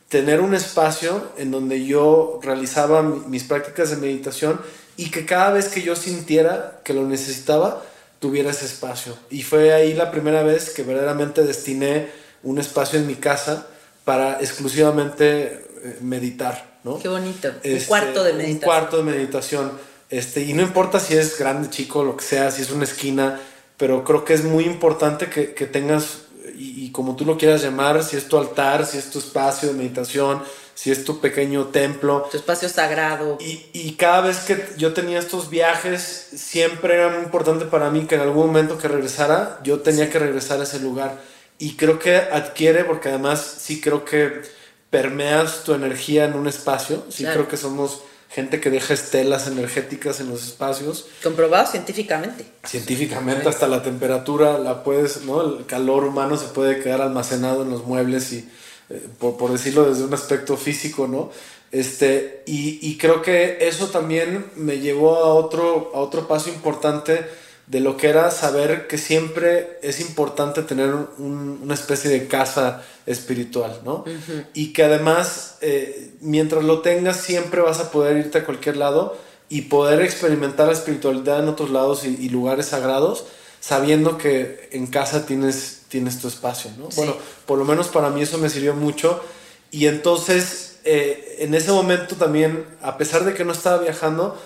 [0.08, 4.58] tener un espacio en donde yo realizaba mis prácticas de meditación
[4.96, 7.82] y que cada vez que yo sintiera que lo necesitaba
[8.18, 12.08] tuviera ese espacio y fue ahí la primera vez que verdaderamente destiné
[12.42, 13.66] un espacio en mi casa
[14.04, 16.98] para exclusivamente eh, meditar, ¿no?
[16.98, 17.48] Qué bonito.
[17.62, 18.54] Este, un cuarto de meditación.
[18.54, 19.72] Un cuarto de meditación.
[20.10, 23.40] Este, y no importa si es grande, chico, lo que sea, si es una esquina,
[23.76, 26.22] pero creo que es muy importante que, que tengas,
[26.56, 29.68] y, y, como tú lo quieras llamar, si es tu altar, si es tu espacio
[29.68, 30.42] de meditación,
[30.78, 32.28] si es tu pequeño templo.
[32.30, 33.36] Tu espacio sagrado.
[33.40, 38.06] Y, y cada vez que yo tenía estos viajes, siempre era muy importante para mí
[38.06, 41.18] que en algún momento que regresara, yo tenía que regresar a ese lugar
[41.58, 44.42] y creo que adquiere, porque además sí creo que
[44.88, 47.40] permeas tu energía en un espacio, sí claro.
[47.40, 51.06] creo que somos gente que deja estelas energéticas en los espacios.
[51.24, 52.46] Comprobado científicamente.
[52.64, 55.42] Científicamente, hasta la temperatura la puedes, ¿no?
[55.42, 58.48] El calor humano se puede quedar almacenado en los muebles y,
[58.90, 61.30] eh, por, por, decirlo desde un aspecto físico, ¿no?
[61.70, 67.26] Este, y, y, creo que eso también me llevó a otro, a otro paso importante
[67.68, 72.82] de lo que era saber que siempre es importante tener un, una especie de casa
[73.04, 74.04] espiritual, ¿no?
[74.06, 74.46] Uh -huh.
[74.54, 79.18] Y que además, eh, mientras lo tengas, siempre vas a poder irte a cualquier lado
[79.50, 83.26] y poder experimentar la espiritualidad en otros lados y, y lugares sagrados,
[83.60, 86.90] sabiendo que en casa tienes, tienes tu espacio, ¿no?
[86.90, 86.96] Sí.
[86.96, 89.22] Bueno, por lo menos para mí eso me sirvió mucho.
[89.70, 94.40] Y entonces, eh, en ese momento también, a pesar de que no estaba viajando,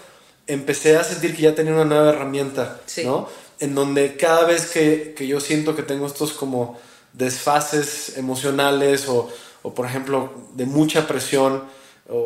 [0.47, 3.05] empecé a sentir que ya tenía una nueva herramienta, sí.
[3.05, 3.29] ¿no?
[3.61, 6.79] En donde cada vez que, que, yo siento que tengo estos como
[7.13, 9.29] desfases emocionales o,
[9.63, 11.63] o por ejemplo, de mucha presión,
[12.09, 12.17] o,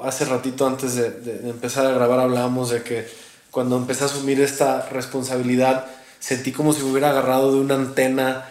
[0.00, 3.06] o hace ratito antes de, de, empezar a grabar hablábamos de que
[3.50, 5.86] cuando empecé a asumir esta responsabilidad,
[6.18, 8.50] sentí como si me hubiera agarrado de una antena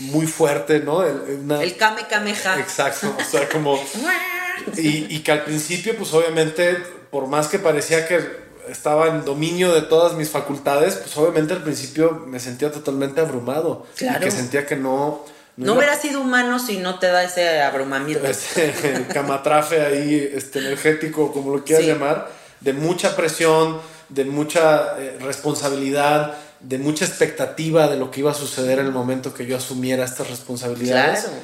[0.00, 0.98] muy fuerte, ¿no?
[0.98, 1.62] Una...
[1.62, 2.58] El Kame Kameha.
[2.58, 3.78] Exacto, o sea, como...
[4.76, 6.76] y, y que al principio, pues obviamente,
[7.10, 11.62] por más que parecía que estaba en dominio de todas mis facultades, pues obviamente al
[11.62, 13.86] principio me sentía totalmente abrumado.
[13.96, 14.20] Claro.
[14.20, 15.24] Y que sentía que no...
[15.54, 18.26] No, no hubiera sido humano si no te da ese abrumamiento.
[18.28, 21.90] Ese camatrafe ahí este, energético, como lo quieras sí.
[21.90, 22.30] llamar,
[22.60, 28.34] de mucha presión, de mucha eh, responsabilidad, de mucha expectativa de lo que iba a
[28.34, 31.20] suceder en el momento que yo asumiera estas responsabilidades.
[31.20, 31.36] Claro.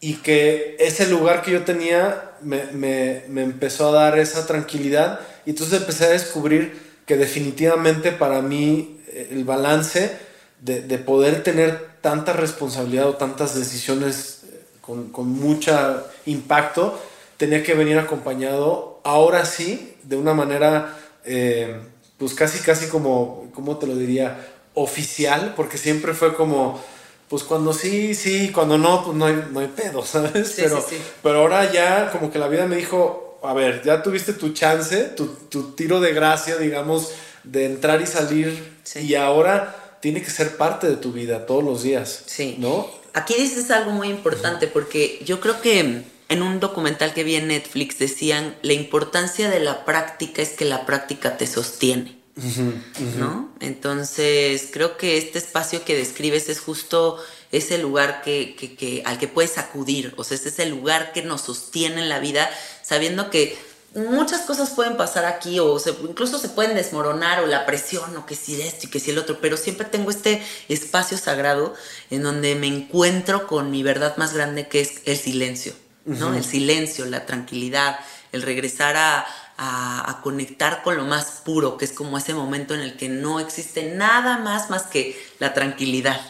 [0.00, 5.20] Y que ese lugar que yo tenía me, me, me empezó a dar esa tranquilidad
[5.44, 10.16] y entonces empecé a descubrir que definitivamente para mí eh, el balance
[10.60, 17.00] de, de poder tener tanta responsabilidad o tantas decisiones eh, con, con mucho impacto
[17.38, 21.80] tenía que venir acompañado, ahora sí, de una manera, eh,
[22.18, 24.36] pues casi, casi como, ¿cómo te lo diría?
[24.80, 26.80] Oficial, porque siempre fue como,
[27.28, 30.48] pues cuando sí, sí, cuando no, pues no hay, no hay pedo, ¿sabes?
[30.48, 30.96] Sí, pero, sí, sí.
[31.22, 35.04] pero ahora ya como que la vida me dijo, a ver, ya tuviste tu chance,
[35.16, 37.12] tu, tu tiro de gracia, digamos,
[37.44, 41.82] de entrar y salir, y ahora tiene que ser parte de tu vida todos los
[41.82, 42.22] días.
[42.26, 42.56] Sí.
[42.58, 42.88] ¿No?
[43.14, 47.48] Aquí dices algo muy importante, porque yo creo que en un documental que vi en
[47.48, 52.17] Netflix decían, la importancia de la práctica es que la práctica te sostiene.
[52.38, 53.14] Uh -huh, uh -huh.
[53.18, 53.52] ¿No?
[53.60, 57.18] Entonces, creo que este espacio que describes es justo
[57.50, 61.22] ese lugar que, que, que, al que puedes acudir, o sea, es ese lugar que
[61.22, 62.48] nos sostiene en la vida,
[62.82, 63.58] sabiendo que
[63.94, 68.36] muchas cosas pueden pasar aquí o incluso se pueden desmoronar o la presión o que
[68.36, 71.74] si esto y que si el otro, pero siempre tengo este espacio sagrado
[72.10, 75.72] en donde me encuentro con mi verdad más grande que es el silencio,
[76.04, 76.34] ¿no?
[76.34, 77.98] El silencio, la tranquilidad,
[78.32, 79.26] el regresar a,
[79.58, 83.40] a, conectar con lo más puro, que es como ese momento en el que no
[83.40, 86.20] existe nada más más que la tranquilidad.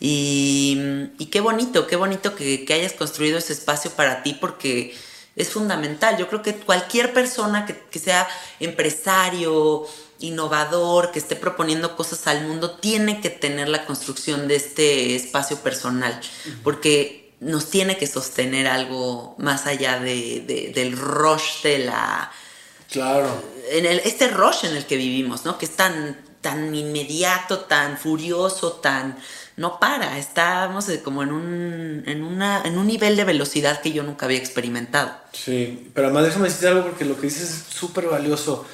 [0.00, 0.78] Y,
[1.18, 4.94] y qué bonito, qué bonito que, que hayas construido ese espacio para ti porque
[5.36, 6.16] es fundamental.
[6.16, 8.26] Yo creo que cualquier persona que, sea
[8.58, 9.86] empresario,
[10.18, 15.58] innovador, que esté proponiendo cosas al mundo, tiene que tener la construcción de este espacio
[15.58, 16.18] personal,
[16.64, 22.32] porque nos tiene que sostener algo más allá de, del rush de la...
[22.90, 23.28] Claro.
[23.70, 25.58] En el, este rush en el que vivimos, ¿no?
[25.58, 29.16] Que es tan, tan inmediato, tan furioso, tan
[29.56, 34.02] no para, estamos como en un, en, una, en un nivel de velocidad que yo
[34.02, 35.12] nunca había experimentado.
[35.32, 38.66] Sí, pero además déjame decirte algo porque lo que dices es súper valioso.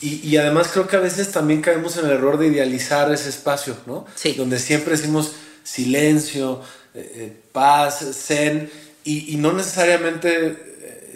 [0.00, 3.28] Y, y, además creo que a veces también caemos en el error de idealizar ese
[3.28, 4.06] espacio, ¿no?
[4.14, 4.32] Sí.
[4.32, 6.62] Donde siempre decimos silencio,
[6.94, 8.70] eh, eh, paz, zen,
[9.04, 10.69] y, y no necesariamente eh,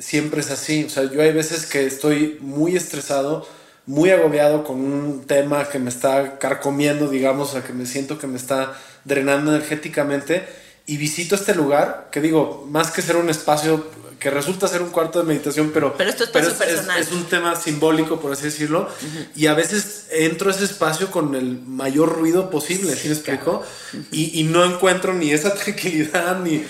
[0.04, 0.84] siempre es así.
[0.84, 3.46] O sea, yo hay veces que estoy muy estresado,
[3.86, 8.18] muy agobiado con un tema que me está carcomiendo, digamos, o sea, que me siento
[8.18, 10.46] que me está drenando energéticamente
[10.86, 13.86] y visito este lugar, que digo, más que ser un espacio
[14.18, 17.00] que resulta ser un cuarto de meditación, pero, pero, esto es, personal.
[17.00, 18.88] Es, un tema simbólico, por así decirlo,
[19.34, 23.62] y a veces entro a ese espacio con el mayor ruido posible, ¿sí, me explico?
[24.10, 26.64] y, y, no encuentro ni esa tranquilidad, ni...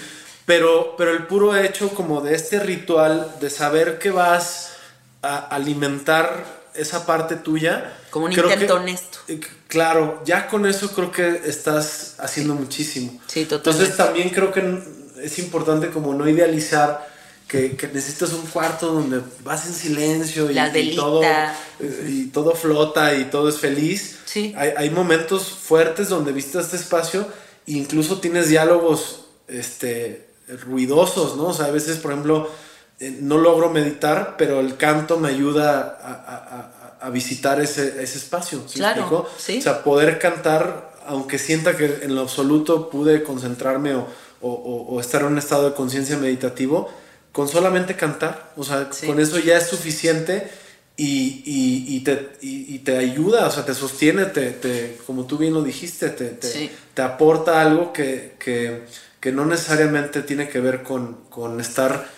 [0.47, 4.73] Pero, pero el puro hecho como de este ritual, de saber que vas
[5.23, 7.97] a alimentar esa parte tuya.
[8.11, 9.19] Como un intento honesto.
[9.29, 13.21] Eh, claro, ya con eso creo que estás haciendo muchísimo.
[13.27, 13.71] Sí, totalmente.
[13.71, 14.83] Entonces también creo que
[15.23, 17.09] es importante como no idealizar
[17.49, 23.25] que, necesitas un cuarto donde vas en silencio y, todo, eh, y todo flota y
[23.27, 24.19] todo es feliz.
[24.25, 24.53] Sí.
[24.57, 27.27] Hay, hay momentos fuertes donde visitas este espacio
[27.67, 31.47] e incluso tienes diálogos este, ruidosos, ¿no?
[31.47, 32.51] O sea, a veces, por ejemplo,
[33.01, 35.99] eh, no logro meditar, pero el canto me ayuda
[37.01, 38.65] a, visitar ese, espacio.
[38.73, 43.95] claro, O sea, poder cantar, aunque sienta que en lo absoluto pude concentrarme
[44.41, 46.91] o, estar en un estado de conciencia meditativo,
[47.31, 50.49] con solamente cantar, o sea, con eso ya es suficiente
[50.97, 52.15] y, te,
[52.85, 56.29] te, ayuda, o sea, te sostiene, te, como tú bien lo dijiste, te,
[56.95, 58.85] te, aporta algo que, que,
[59.33, 62.09] no necesariamente tiene que ver con, con estar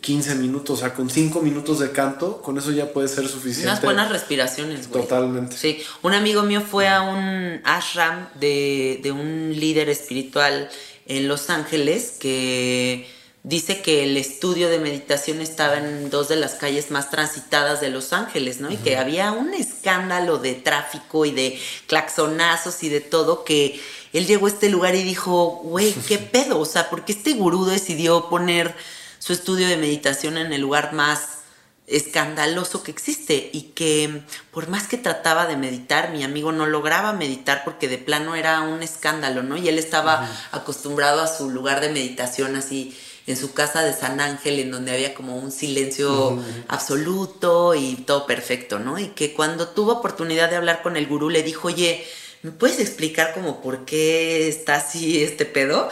[0.00, 3.26] 15 eh, minutos, o sea, con 5 minutos de canto, con eso ya puede ser
[3.28, 3.68] suficiente.
[3.68, 5.02] Unas buenas respiraciones, güey.
[5.02, 5.56] Totalmente.
[5.56, 10.70] Sí, un amigo mío fue a un ashram de, de un líder espiritual
[11.06, 13.08] en Los Ángeles que
[13.42, 17.88] dice que el estudio de meditación estaba en dos de las calles más transitadas de
[17.88, 18.70] Los Ángeles, ¿no?
[18.70, 23.80] Y que había un escándalo de tráfico y de claxonazos y de todo que
[24.12, 26.58] él llegó a este lugar y dijo, güey, ¿qué pedo?
[26.58, 28.74] O sea, porque este gurú decidió poner
[29.18, 31.40] su estudio de meditación en el lugar más
[31.86, 37.12] escandaloso que existe y que por más que trataba de meditar, mi amigo no lograba
[37.12, 39.56] meditar porque de plano era un escándalo, ¿no?
[39.56, 42.96] Y él estaba acostumbrado a su lugar de meditación así
[43.26, 48.26] en su casa de San Ángel, en donde había como un silencio absoluto y todo
[48.26, 48.98] perfecto, ¿no?
[48.98, 52.06] Y que cuando tuvo oportunidad de hablar con el gurú le dijo, oye,
[52.42, 55.88] ¿me puedes explicar como por qué está así este pedo?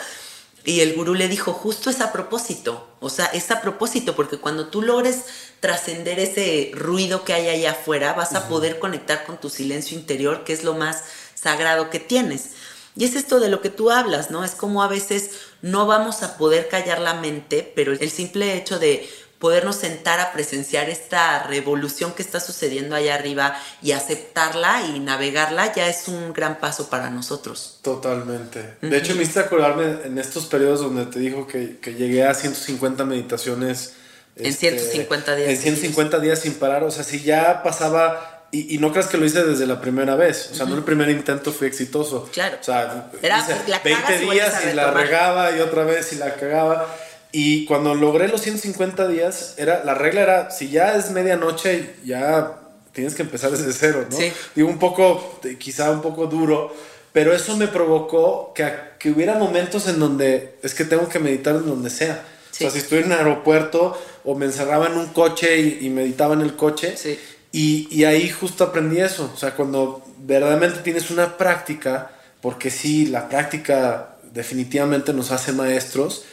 [0.65, 4.39] Y el gurú le dijo, justo es a propósito, o sea, es a propósito, porque
[4.39, 5.25] cuando tú logres
[5.61, 10.45] trascender ese ruido que hay allá afuera, vas a poder conectar con tu silencio interior,
[10.45, 12.51] que es lo más sagrado que tienes.
[12.97, 14.45] Y es esto de lo que tú hablas, ¿no?
[14.45, 15.31] Es como a veces
[15.63, 19.09] no vamos a poder callar la mente, pero el simple hecho de
[19.39, 25.73] podernos sentar a presenciar esta revolución que está sucediendo allá arriba y aceptarla y navegarla
[25.73, 27.79] ya es un gran paso para nosotros.
[27.83, 28.77] Totalmente.
[28.81, 32.35] De hecho, me hiciste acordarme en estos periodos donde te dijo que, que llegué a
[32.35, 33.95] 150 meditaciones.
[34.37, 35.51] En 150 este, días.
[35.51, 36.83] En 150 días sin parar.
[36.83, 40.51] O sea, si ya pasaba y, no creas que lo hice desde la primera vez.
[40.53, 42.31] O sea, no el primer intento fue exitoso.
[42.33, 42.57] Claro.
[42.61, 43.47] O sea, Era,
[43.85, 46.89] 20 días y la regaba y otra vez y la cagaba.
[47.31, 52.59] Y cuando logré los 150 días, era, la regla era, si ya es medianoche, ya
[52.93, 54.17] tienes que empezar desde cero, ¿no?
[54.17, 54.33] Sí.
[54.55, 56.75] Digo, un poco, quizá un poco duro,
[57.13, 61.57] pero eso me provocó que, que hubiera momentos en donde es que tengo que meditar
[61.57, 62.25] en donde sea.
[62.51, 66.35] O sea, si estoy en un aeropuerto o me encerraba en un coche y, meditaba
[66.35, 66.97] en el coche.
[66.97, 67.19] Sí.
[67.53, 69.31] Y, y, ahí justo aprendí eso.
[69.33, 72.11] O sea, cuando verdaderamente tienes una práctica,
[72.41, 76.25] porque sí, la práctica definitivamente nos hace maestros,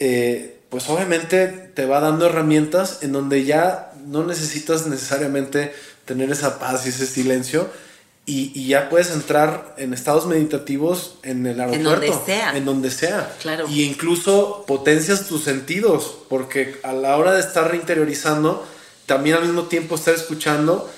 [0.00, 5.72] eh, pues obviamente te va dando herramientas en donde ya no necesitas necesariamente
[6.06, 7.68] tener esa paz y ese silencio.
[8.26, 12.04] Y, ya puedes entrar en estados meditativos en el aeropuerto.
[12.04, 12.56] En donde sea.
[12.56, 13.36] En donde sea.
[13.42, 13.66] Claro.
[13.68, 18.64] Y incluso potencias tus sentidos, porque a la hora de estar reinteriorizando,
[19.06, 20.88] también al mismo tiempo estar escuchando,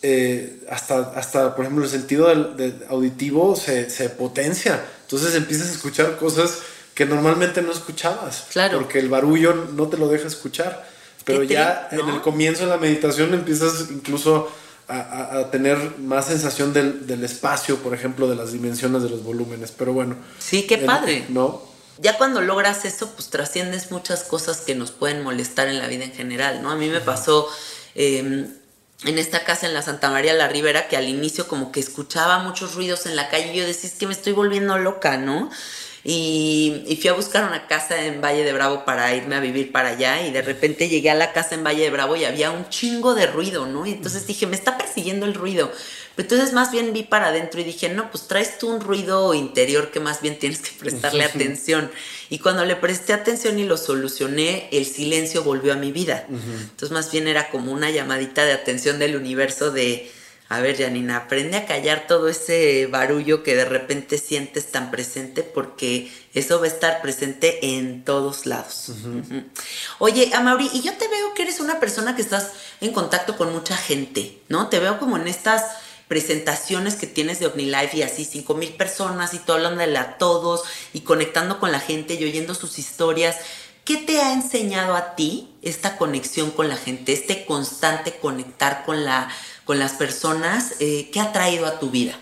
[0.00, 4.82] eh, hasta, hasta, por ejemplo, el sentido del, auditivo se, se, potencia.
[5.02, 6.58] Entonces empiezas a escuchar cosas
[6.98, 8.46] que normalmente no escuchabas.
[8.50, 8.80] Claro.
[8.80, 10.84] Porque el barullo no te lo deja escuchar.
[11.24, 14.50] Pero ya en el comienzo de la meditación empiezas incluso
[14.88, 19.70] a, tener más sensación del, del, espacio, por ejemplo, de las dimensiones de los volúmenes.
[19.70, 20.16] Pero bueno.
[20.40, 21.24] Sí, qué padre.
[21.28, 21.62] ¿No?
[21.98, 26.02] Ya cuando logras eso, pues trasciendes muchas cosas que nos pueden molestar en la vida
[26.02, 26.72] en general, ¿no?
[26.72, 27.48] A mí me pasó
[27.94, 28.48] em,
[29.04, 32.40] en esta casa en la Santa María la Ribera que al inicio como que escuchaba
[32.40, 35.48] muchos ruidos en la calle y yo decía, es que me estoy volviendo loca, ¿no?
[36.04, 39.90] Y, fui a buscar una casa en Valle de Bravo para irme a vivir para
[39.90, 42.68] allá y de repente llegué a la casa en Valle de Bravo y había un
[42.68, 43.86] chingo de ruido, ¿no?
[43.86, 45.70] Y entonces dije, me está persiguiendo el ruido.
[46.16, 49.34] Pero entonces más bien vi para adentro y dije, no, pues traes tú un ruido
[49.34, 51.90] interior que más bien tienes que prestarle atención.
[52.28, 56.26] Y cuando le presté atención y lo solucioné, el silencio volvió a mi vida.
[56.28, 60.10] Entonces más bien era como una llamadita de atención del universo de
[60.50, 65.42] a ver, Janina, aprende a callar todo ese barullo que de repente sientes tan presente
[65.42, 68.92] porque eso va a estar presente en todos lados.
[69.98, 73.52] Oye, Amaury, y yo te veo que eres una persona que estás en contacto con
[73.52, 74.68] mucha gente, ¿no?
[74.68, 75.64] Te veo como en estas
[76.08, 80.62] presentaciones que tienes de OmniLife y así, cinco mil personas y todo hablándole a todos
[80.94, 83.36] y conectando con la gente y oyendo sus historias.
[83.84, 89.04] ¿Qué te ha enseñado a ti esta conexión con la gente, este constante conectar con
[89.04, 89.30] la
[89.68, 92.18] con las personas, eh, ¿qué ha traído a tu vida?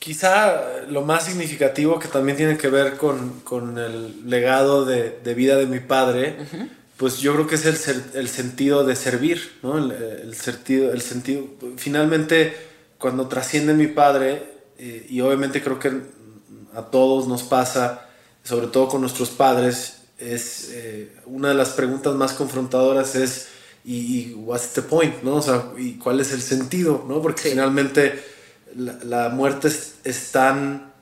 [0.00, 5.66] Quizá lo más significativo que también tiene que ver con, el legado de, vida de
[5.66, 6.36] mi padre,
[6.96, 9.78] pues yo creo que es el, el sentido de servir, ¿no?
[9.78, 12.52] El, sentido, el sentido, finalmente
[12.98, 14.42] cuando trasciende mi padre,
[14.78, 15.92] eh, y obviamente creo que
[16.74, 18.08] a todos nos pasa,
[18.42, 23.51] sobre todo con nuestros padres, es eh, una de las preguntas más confrontadoras es
[23.84, 25.36] y, what's the point, ¿no?
[25.36, 27.20] O sea, y cuál es el sentido, ¿no?
[27.20, 28.22] Porque finalmente
[28.76, 30.92] la, muerte es, tan,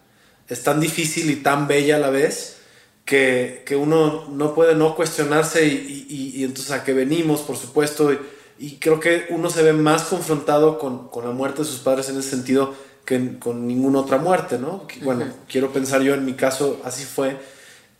[0.48, 2.56] es tan difícil y tan bella a la vez
[3.04, 6.06] que, que uno no puede no cuestionarse y,
[6.36, 8.12] y, entonces a qué venimos, por supuesto,
[8.58, 12.08] y, creo que uno se ve más confrontado con, con, la muerte de sus padres
[12.08, 12.74] en ese sentido
[13.04, 14.86] que con ninguna otra muerte, ¿no?
[15.02, 17.36] Bueno, quiero pensar yo en mi caso, así fue.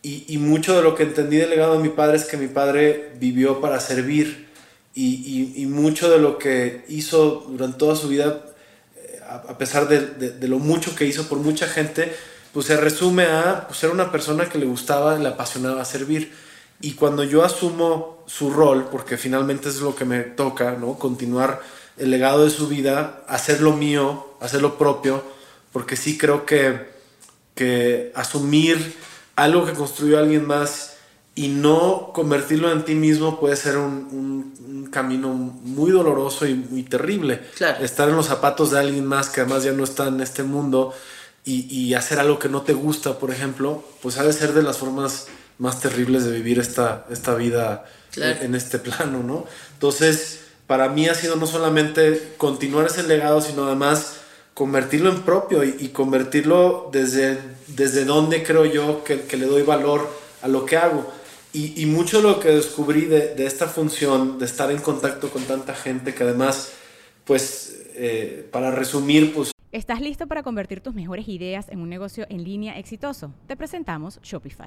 [0.02, 2.48] Y, y, mucho de lo que entendí del legado de mi padre es que mi
[2.48, 4.49] padre vivió para servir
[4.94, 8.44] y, mucho de lo que hizo durante toda su vida,
[8.96, 12.12] eh, a, pesar de, lo mucho que hizo por mucha gente,
[12.52, 16.32] pues se resume a pues, ser una persona que le gustaba, le apasionaba servir.
[16.80, 20.98] Y cuando yo asumo su rol, porque finalmente es lo que me toca, ¿no?
[20.98, 21.60] Continuar
[21.96, 25.22] el legado de su vida, hacer lo mío, hacer lo propio,
[25.72, 26.88] porque sí creo que,
[27.54, 28.96] que asumir
[29.36, 30.96] algo que construyó alguien más
[31.34, 37.40] y no convertirlo en ti mismo puede ser un, camino muy doloroso y muy terrible.
[37.80, 40.92] Estar en los zapatos de alguien más que además ya no está en este mundo
[41.44, 44.78] y, hacer algo que no te gusta, por ejemplo, pues ha de ser de las
[44.78, 45.28] formas
[45.58, 47.84] más terribles de vivir esta, esta vida
[48.16, 49.46] en este plano, ¿no?
[49.74, 54.16] Entonces, para mí ha sido no solamente continuar ese legado, sino además
[54.54, 60.08] convertirlo en propio y, convertirlo desde, desde donde creo yo que, que le doy valor
[60.42, 61.19] a lo que hago
[61.52, 66.14] y, mucho lo que descubrí de, esta función, de estar en contacto con tanta gente,
[66.14, 66.72] que además,
[67.24, 69.50] pues, eh, para resumir, pues...
[69.72, 73.32] ¿Estás listo para convertir tus mejores ideas en un negocio en línea exitoso?
[73.46, 74.66] Te presentamos Shopify.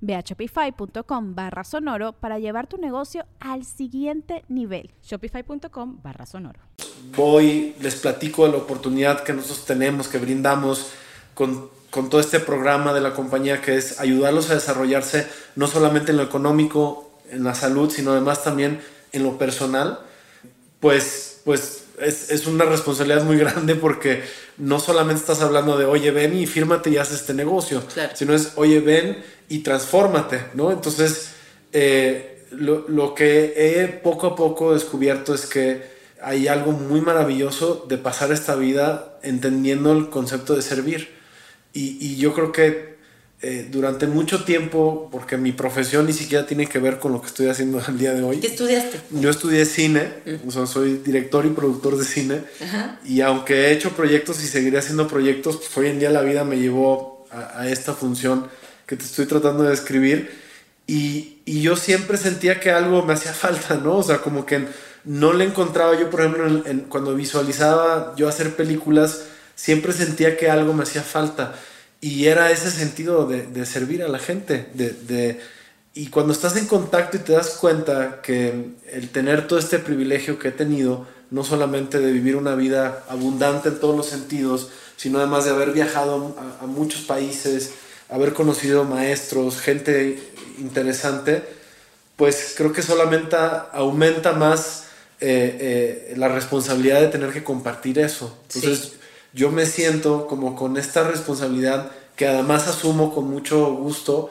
[0.00, 4.90] Ve a shopify.com barra sonoro para llevar tu negocio al siguiente nivel.
[5.02, 6.60] Shopify.com barra sonoro.
[7.16, 10.92] Voy, les platico de la oportunidad que nosotros tenemos, que brindamos
[11.34, 16.12] con con todo este programa de la compañía que es ayudarlos a desarrollarse no solamente
[16.12, 18.80] en lo económico, en la salud, sino además también
[19.12, 19.98] en lo personal,
[20.78, 24.22] pues, pues es, es, una responsabilidad muy grande porque
[24.60, 27.82] no solamente estás hablando de, oye, ven y fírmate y haz este negocio,
[28.14, 30.70] sino es, oye, ven y transfórmate, ¿no?
[30.70, 31.30] Entonces,
[31.72, 35.82] eh, lo, lo, que he poco a poco descubierto es que
[36.22, 41.08] hay algo muy maravilloso de pasar esta vida entendiendo el concepto de servir.
[41.72, 42.98] Y, y yo creo que
[43.42, 47.28] eh, durante mucho tiempo, porque mi profesión ni siquiera tiene que ver con lo que
[47.28, 48.36] estoy haciendo el día de hoy.
[48.36, 49.00] ¿Qué estudiaste?
[49.12, 50.12] Yo estudié cine,
[50.46, 52.42] o sea, soy director y productor de cine.
[53.02, 56.44] Y aunque he hecho proyectos y seguiré haciendo proyectos, pues hoy en día la vida
[56.44, 58.46] me llevó a, esta función
[58.84, 60.30] que te estoy tratando de describir.
[60.86, 63.96] Y, y, yo siempre sentía que algo me hacía falta, ¿no?
[63.96, 64.66] O sea, como que
[65.04, 69.22] no le encontraba yo, por ejemplo, cuando visualizaba yo hacer películas,
[69.54, 71.54] siempre sentía que algo me hacía falta
[72.00, 74.68] y era ese sentido de, de servir a la gente.
[74.74, 75.40] De, de,
[75.94, 80.38] y cuando estás en contacto y te das cuenta que el tener todo este privilegio
[80.38, 85.18] que he tenido, no solamente de vivir una vida abundante en todos los sentidos, sino
[85.18, 87.72] además de haber viajado a, muchos países,
[88.08, 91.42] haber conocido maestros, gente interesante,
[92.16, 93.36] pues creo que solamente
[93.72, 94.84] aumenta más
[95.20, 98.38] eh, eh, la responsabilidad de tener que compartir eso.
[98.48, 98.92] Entonces,
[99.32, 104.30] yo me siento como con esta responsabilidad que además asumo con mucho gusto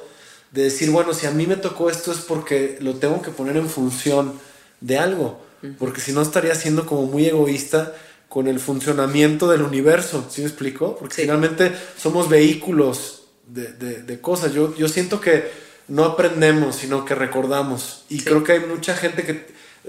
[0.51, 3.57] de decir, bueno, si a mí me tocó esto es porque lo tengo que poner
[3.57, 4.33] en función
[4.81, 5.41] de algo,
[5.77, 7.93] porque si no estaría siendo como muy egoísta
[8.29, 10.95] con el funcionamiento del universo, ¿sí me explico?
[10.97, 13.73] Porque finalmente somos vehículos de,
[14.03, 14.53] de, cosas.
[14.53, 15.51] Yo, yo siento que
[15.87, 18.05] no aprendemos, sino que recordamos.
[18.09, 19.47] Y creo que hay mucha gente que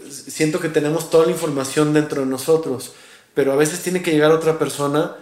[0.09, 2.95] siento que tenemos toda la información dentro de nosotros
[3.35, 5.17] pero a veces tiene que llegar otra persona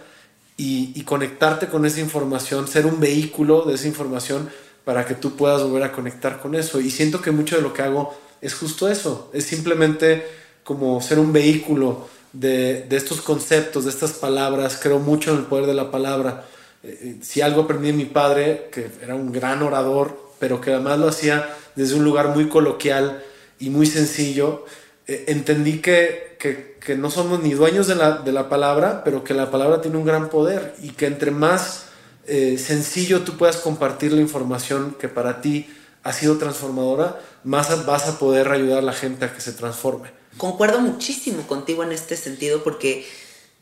[0.57, 4.49] y, conectarte con esa información, ser un vehículo de esa información
[4.83, 6.81] para que tú puedas volver a conectar con eso.
[6.81, 10.25] Y siento que mucho de lo que hago es justo eso, es simplemente
[10.63, 15.65] como ser un vehículo de, estos conceptos, de estas palabras, creo mucho en el poder
[15.65, 16.45] de la palabra.
[16.83, 20.71] Eh, eh, si algo aprendí de mi padre, que era un gran orador, pero que
[20.71, 23.23] además lo hacía desde un lugar muy coloquial
[23.59, 24.65] y muy sencillo,
[25.07, 29.23] eh, entendí que, que, que, no somos ni dueños de la, de la, palabra, pero
[29.23, 31.83] que la palabra tiene un gran poder y que entre más
[32.25, 35.69] eh, sencillo tú puedas compartir la información que para ti
[36.01, 40.11] ha sido transformadora, más vas a poder ayudar a la gente a que se transforme.
[40.37, 43.05] Concuerdo muchísimo contigo en este sentido porque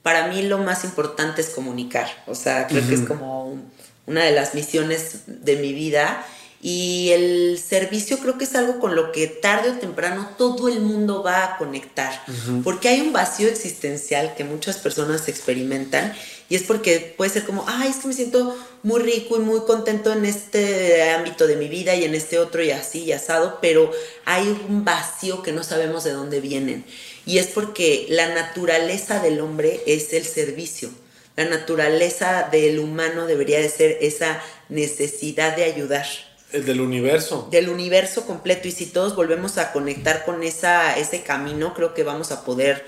[0.03, 3.57] para mí lo más importante es comunicar, o sea, creo que es como
[4.05, 6.25] una de las misiones de mi vida
[6.61, 10.81] y el servicio creo que es algo con lo que tarde o temprano todo el
[10.81, 12.23] mundo va a conectar,
[12.63, 16.13] porque hay un vacío existencial que muchas personas experimentan
[16.49, 19.61] y es porque puede ser como, ay, es que me siento muy rico y muy
[19.61, 23.59] contento en este ámbito de mi vida y en este otro y así y asado,
[23.61, 23.91] pero
[24.25, 26.85] hay un vacío que no sabemos de dónde vienen.
[27.25, 30.89] Y es porque la naturaleza del hombre es el servicio.
[31.35, 36.07] La naturaleza del humano debería de ser esa necesidad de ayudar.
[36.51, 37.47] El del universo.
[37.51, 38.67] Del universo completo.
[38.67, 42.85] Y si todos volvemos a conectar con esa, ese camino, creo que vamos a poder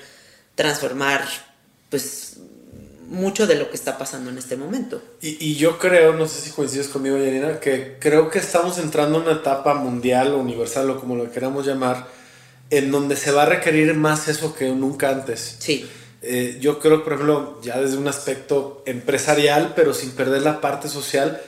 [0.56, 1.24] transformar,
[1.90, 2.38] pues,
[3.08, 5.02] mucho de lo que está pasando en este momento.
[5.22, 9.18] Y, y yo creo, no sé si coincides conmigo, Yanina, que creo que estamos entrando
[9.18, 12.08] en una etapa mundial o universal o como lo queramos llamar,
[12.70, 15.58] en donde se va a requerir más eso que nunca antes.
[15.60, 15.90] Sí.
[16.22, 20.88] Eh, yo creo, por ejemplo, ya desde un aspecto empresarial, pero sin perder la parte
[20.88, 21.42] social,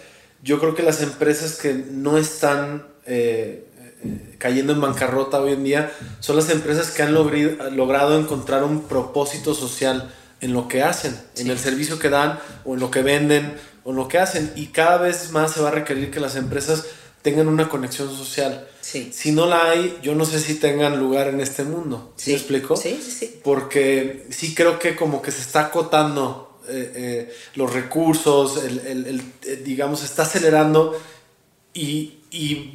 [0.43, 3.67] yo creo que las empresas que no están eh,
[4.03, 8.83] eh, cayendo en bancarrota hoy en día son las empresas que han logrado encontrar un
[8.83, 13.03] propósito social en lo que hacen, en el servicio que dan o en lo que
[13.03, 14.51] venden o en lo que hacen.
[14.55, 16.85] Y cada vez más se va a requerir que las empresas
[17.21, 18.67] tengan una conexión social.
[18.81, 22.13] Si no la hay, yo no sé si tengan lugar en este mundo.
[22.17, 22.75] ¿Sí, me explico?
[22.75, 23.39] Sí, sí, sí.
[23.43, 29.61] Porque sí creo que como que se está acotando eh, eh, los recursos, el, eh,
[29.63, 30.99] digamos, está acelerando
[31.73, 32.17] y,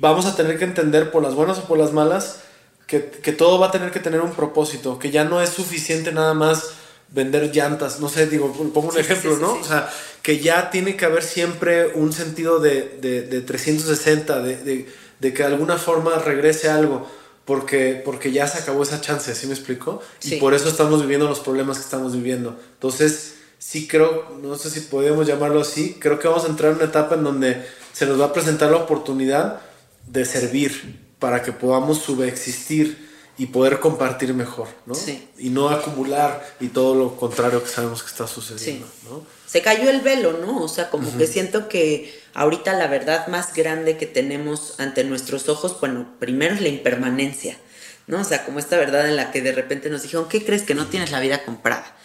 [0.01, 2.41] vamos a tener que entender por las buenas o por las malas
[2.87, 2.99] que,
[3.33, 6.71] todo va a tener que tener un propósito, que ya no es suficiente nada más
[7.09, 9.55] vender llantas, no sé, digo, pongo un ejemplo, ¿no?
[9.55, 9.91] O sea,
[10.23, 14.87] que ya tiene que haber siempre un sentido de, de, 360, de,
[15.21, 17.09] de, que de alguna forma regrese algo.
[17.45, 20.03] Porque, porque ya se acabó esa chance, ¿sí me explico?
[20.25, 22.59] Y por eso estamos viviendo los problemas que estamos viviendo.
[22.75, 23.36] Entonces,
[23.67, 26.87] sí creo, no sé si podemos llamarlo así, creo que vamos a entrar en una
[26.87, 29.61] etapa en donde se nos va a presentar la oportunidad
[30.07, 33.07] de servir para que podamos subexistir
[33.37, 34.95] y poder compartir mejor, ¿no?
[34.95, 35.29] Sí.
[35.37, 39.27] Y no acumular y todo lo contrario que sabemos que está sucediendo, ¿no?
[39.47, 40.63] Se cayó el velo, ¿no?
[40.63, 45.49] O sea, como que siento que ahorita la verdad más grande que tenemos ante nuestros
[45.49, 47.59] ojos, bueno, primero es la impermanencia,
[48.07, 48.21] ¿no?
[48.21, 50.77] O sea, como esta verdad en la que de repente nos dijeron, ¿qué crees que
[50.77, 51.96] no tienes la vida comprada?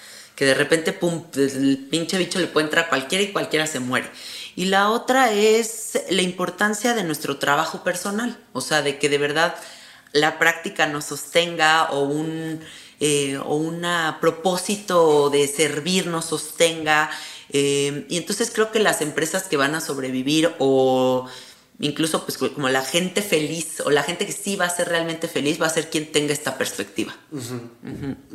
[0.41, 3.79] Que de repente, pum, el pinche bicho le puede entrar a cualquiera y cualquiera se
[3.79, 4.09] muere.
[4.55, 9.19] Y la otra es la importancia de nuestro trabajo personal, o sea, de que de
[9.19, 9.53] verdad
[10.13, 12.59] la práctica nos sostenga o un
[12.99, 13.85] eh, o un
[14.19, 17.11] propósito de servir nos sostenga.
[17.51, 21.27] Eh, y entonces creo que las empresas que van a sobrevivir o
[21.79, 25.27] incluso pues como la gente feliz o la gente que sí va a ser realmente
[25.27, 27.15] feliz va a ser quien tenga esta perspectiva.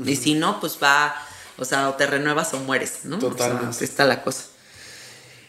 [0.06, 1.16] Y si no, pues va,
[1.58, 3.18] o sea, o te renuevas o mueres, ¿no?
[3.18, 3.68] Totalmente.
[3.68, 4.44] O sea, está la cosa.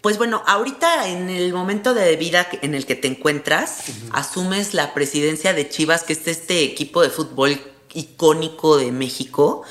[0.02, 3.80] Pues bueno, ahorita en el momento de vida en el que te encuentras,
[4.12, 7.60] asumes la presidencia de Chivas, que es este equipo de fútbol
[7.94, 9.64] icónico de México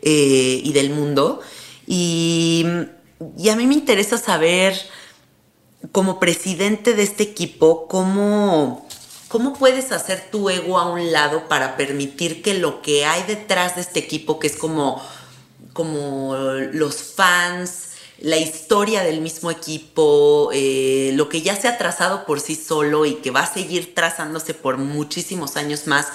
[0.00, 1.40] eh, y del mundo.
[1.86, 2.64] Y,
[3.36, 4.80] y, a mí me interesa saber,
[5.90, 8.88] como presidente de este equipo, cómo,
[9.28, 13.74] cómo puedes hacer tu ego a un lado para permitir que lo que hay detrás
[13.74, 15.02] de este equipo, que es como,
[15.72, 16.34] como
[16.72, 17.88] los fans,
[18.22, 23.04] la historia del mismo equipo, eh, lo que ya se ha trazado por sí solo
[23.04, 26.06] y que va a seguir trazándose por muchísimos años más,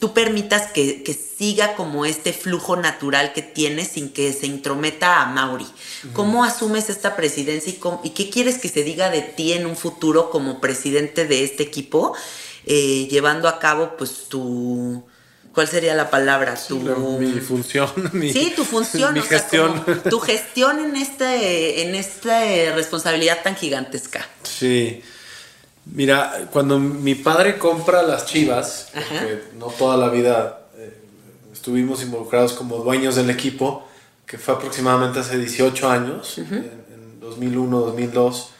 [0.00, 5.20] tú permitas que, que, siga como este flujo natural que tienes sin que se intrometa
[5.20, 5.66] a Mauri.
[6.14, 9.66] ¿Cómo asumes esta presidencia y, cómo, y, qué quieres que se diga de ti en
[9.66, 12.14] un futuro como presidente de este equipo,
[12.64, 15.04] eh, llevando a cabo pues tu...
[15.56, 16.54] ¿Cuál sería la palabra?
[16.68, 17.88] Tu, mi función.
[18.12, 19.14] Mi, sí, tu función.
[19.14, 19.82] Mi o sea, gestión.
[20.10, 22.40] tu gestión en, este, en esta
[22.74, 24.28] responsabilidad tan gigantesca.
[24.42, 25.02] Sí.
[25.86, 30.92] Mira, cuando mi padre compra las chivas, porque no toda la vida eh,
[31.54, 33.88] estuvimos involucrados como dueños del equipo,
[34.26, 36.56] que fue aproximadamente hace 18 años, uh -huh.
[36.58, 38.50] en, 2001, 2002,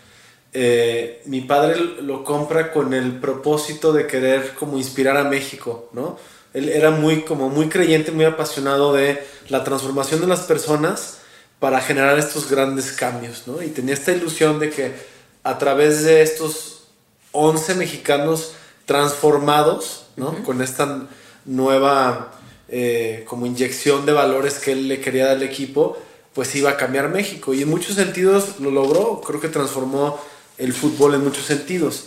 [0.55, 6.17] eh, mi padre lo compra con el propósito de querer como inspirar a México, ¿no?
[6.57, 11.19] Él era muy, como muy creyente, muy apasionado de la transformación de las personas
[11.59, 13.63] para generar estos grandes cambios, ¿no?
[13.63, 14.95] Y tenía esta ilusión de que
[15.43, 16.85] a través de estos
[17.33, 18.53] 11 mexicanos
[18.87, 20.31] transformados, ¿no?
[20.31, 20.45] Uh -huh.
[20.45, 21.07] Con esta
[21.45, 22.33] nueva
[22.69, 25.99] eh, como inyección de valores que él le quería dar al equipo,
[26.33, 27.53] pues iba a cambiar México.
[27.53, 30.19] Y en muchos sentidos lo logró, creo que transformó
[30.57, 32.07] el fútbol en muchos sentidos.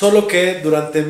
[0.00, 1.04] Solo que durante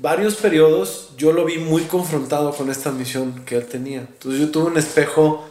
[0.00, 3.98] varios periodos yo lo vi muy confrontado con esta misión que él tenía.
[3.98, 5.44] Entonces yo tuve un espejo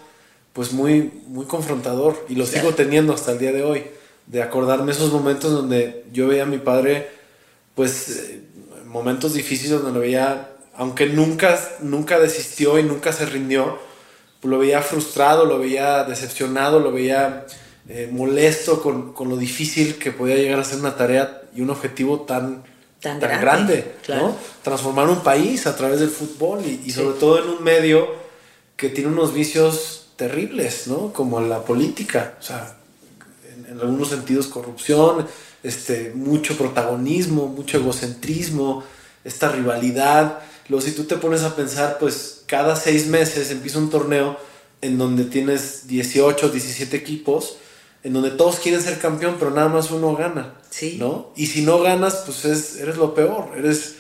[0.52, 2.58] pues muy, muy confrontador y lo sí.
[2.58, 3.84] sigo teniendo hasta el día de hoy
[4.26, 7.12] de acordarme esos momentos donde yo veía a mi padre,
[7.76, 8.42] pues, eh,
[8.88, 13.78] momentos difíciles donde lo veía, aunque nunca, nunca desistió y nunca se rindió,
[14.40, 17.46] pues lo veía frustrado, lo veía decepcionado, lo veía
[17.90, 21.70] eh, molesto con, con, lo difícil que podía llegar a ser una tarea y un
[21.70, 22.64] objetivo tan,
[23.02, 24.28] tan, tan grande, grande claro.
[24.28, 24.36] ¿no?
[24.64, 27.20] Transformar un país a través del fútbol y, y sobre sí.
[27.20, 28.08] todo en un medio
[28.78, 31.12] que tiene unos vicios terribles, ¿no?
[31.12, 32.78] Como la política, o sea,
[33.68, 35.28] en algunos sentidos corrupción,
[35.64, 38.84] este, mucho protagonismo, mucho egocentrismo,
[39.24, 40.40] esta rivalidad.
[40.70, 44.38] Luego si tú te pones a pensar, pues cada seis meses empieza un torneo
[44.82, 47.58] en donde tienes 18, 17 equipos,
[48.04, 50.56] en donde todos quieren ser campeón, pero nada más uno gana.
[50.70, 50.98] Sí.
[51.00, 51.32] ¿no?
[51.36, 53.50] Y si no ganas, pues es, eres lo peor.
[53.58, 53.96] Eres,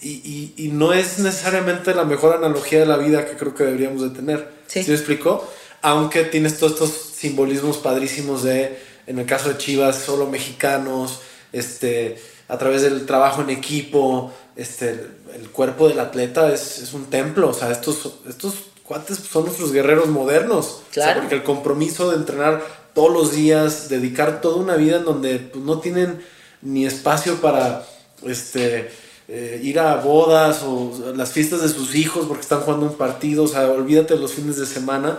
[0.00, 3.64] y, y, y, no es necesariamente la mejor analogía de la vida que creo que
[3.64, 4.48] deberíamos de tener.
[4.66, 4.82] Sí.
[4.82, 5.48] ¿Sí me explico?
[5.80, 11.20] Aunque tienes todos estos simbolismos padrísimos de en el caso de Chivas, solo mexicanos,
[11.52, 16.92] este, a través del trabajo en equipo, este, el, el cuerpo del atleta es, es,
[16.92, 21.10] un templo, o sea, estos, estos cuates son nuestros guerreros modernos, claro.
[21.10, 22.62] O sea, porque el compromiso de entrenar
[22.94, 26.20] todos los días, dedicar toda una vida en donde pues, no tienen
[26.60, 27.86] ni espacio para
[28.24, 28.90] este,
[29.28, 33.44] eh, ir a bodas o las fiestas de sus hijos porque están jugando un partido,
[33.44, 35.18] o sea, olvídate de los fines de semana,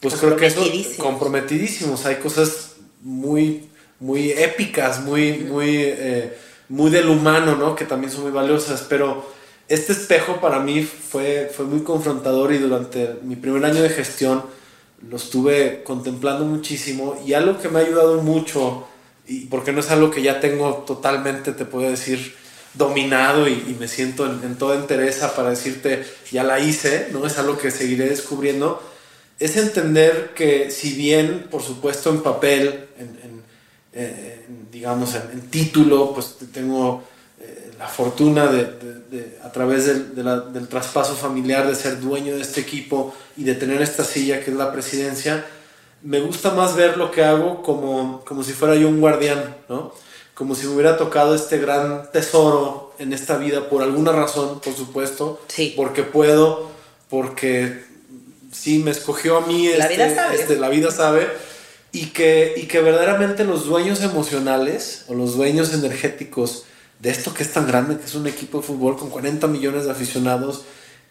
[0.00, 0.62] pues creo que eso
[0.98, 6.36] comprometidísimos, hay cosas muy, muy épicas, muy, muy, eh,
[6.68, 7.74] muy del humano, ¿no?
[7.74, 9.24] Que también son muy valiosas, pero
[9.68, 14.42] este espejo para mí fue, fue muy confrontador y durante mi primer año de gestión
[15.08, 18.86] lo estuve contemplando muchísimo y algo que me ha ayudado mucho,
[19.26, 22.34] y porque no es algo que ya tengo totalmente, te puedo decir,
[22.74, 27.26] dominado y, y me siento en, en, toda entereza para decirte, ya la hice, ¿no?
[27.26, 28.82] Es algo que seguiré descubriendo,
[29.38, 36.12] es entender que si bien, por supuesto, en papel, en, en, en digamos, en, título,
[36.14, 37.02] pues tengo
[37.40, 38.64] eh, la fortuna de,
[39.10, 43.82] de, a través del, traspaso familiar, de ser dueño de este equipo y de tener
[43.82, 45.44] esta silla que es la presidencia,
[46.02, 49.92] me gusta más ver lo que hago como, como si fuera yo un guardián, ¿no?
[50.34, 54.74] Como si me hubiera tocado este gran tesoro en esta vida por alguna razón, por
[54.74, 55.40] supuesto.
[55.48, 55.72] Sí.
[55.74, 56.70] Porque puedo,
[57.08, 57.82] porque
[58.52, 59.68] sí me escogió a mí.
[59.76, 60.36] la vida este, sabe.
[60.36, 61.28] Este, la vida sabe.
[61.92, 66.64] Y que, y que verdaderamente los dueños emocionales o los dueños energéticos
[66.98, 69.86] de esto que es tan grande, que es un equipo de fútbol con 40 millones
[69.86, 70.64] de aficionados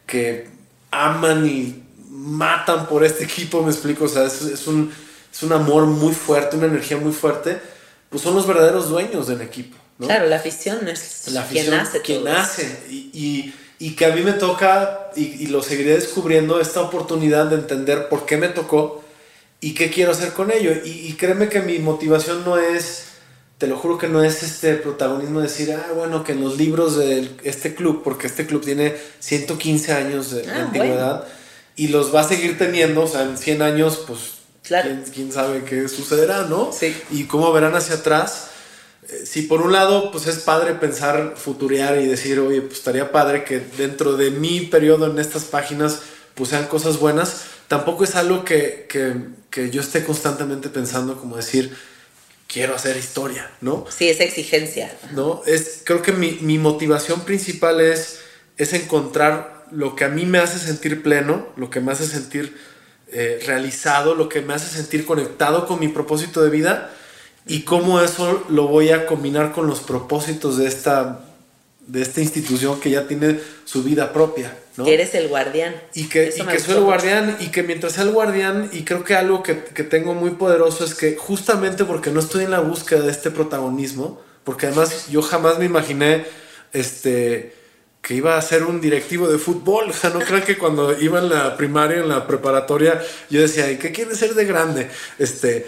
[0.06, 0.48] que
[0.92, 1.85] aman y
[2.16, 4.92] matan por este equipo, me explico, o sea, es, un,
[5.32, 7.60] es un amor muy fuerte, una energía muy fuerte,
[8.10, 9.78] pues son los verdaderos dueños del equipo.
[10.00, 12.80] Claro, la afición es la quien hace Quien hace.
[12.90, 17.56] Y, y, que a mí me toca, y, y, lo seguiré descubriendo, esta oportunidad de
[17.56, 19.04] entender por qué me tocó
[19.62, 20.72] y qué quiero hacer con ello.
[20.84, 23.04] Y, créeme que mi motivación no es
[23.58, 26.58] te lo juro que no es este protagonismo de decir, ah, bueno, que en los
[26.58, 31.26] libros de este club, porque este club tiene 115 años de, ah, antigüedad
[31.76, 34.20] y los va a seguir teniendo, o sea, en 100 años, pues,
[35.14, 36.72] ¿quién, sabe qué sucederá, ¿no?
[36.72, 36.96] Sí.
[37.12, 38.50] Y cómo verán hacia atrás.
[39.10, 43.12] Eh, si por un lado, pues es padre pensar, futurear y decir, oye, pues estaría
[43.12, 46.00] padre que dentro de mi periodo en estas páginas,
[46.34, 49.16] pues sean cosas buenas, tampoco es algo que, que,
[49.50, 51.76] que yo esté constantemente pensando como decir,
[52.48, 53.86] quiero hacer historia, ¿no?
[53.90, 54.96] Sí, esa exigencia.
[55.12, 55.42] ¿No?
[55.46, 58.20] Es, creo que mi, mi, motivación principal es,
[58.58, 62.58] es encontrar lo que a mí me hace sentir pleno, lo que me hace sentir
[63.12, 66.92] eh, realizado, lo que me hace sentir conectado con mi propósito de vida
[67.46, 71.20] y cómo eso lo voy a combinar con los propósitos de esta,
[71.88, 74.58] de esta institución que ya tiene su vida propia.
[74.84, 75.76] Que eres el guardián.
[75.94, 79.04] Y que, y que soy el guardián y que mientras sea el guardián, y creo
[79.04, 82.60] que algo que, que, tengo muy poderoso es que justamente porque no estoy en la
[82.60, 86.26] búsqueda de este protagonismo, porque además yo jamás me imaginé
[86.74, 87.54] este,
[88.06, 89.90] que iba a ser un directivo de fútbol.
[89.90, 93.02] O sea, no creo que cuando iba en la primaria, en la preparatoria,
[93.32, 94.90] yo decía, ¿y qué quiere ser de grande?
[95.18, 95.66] Este,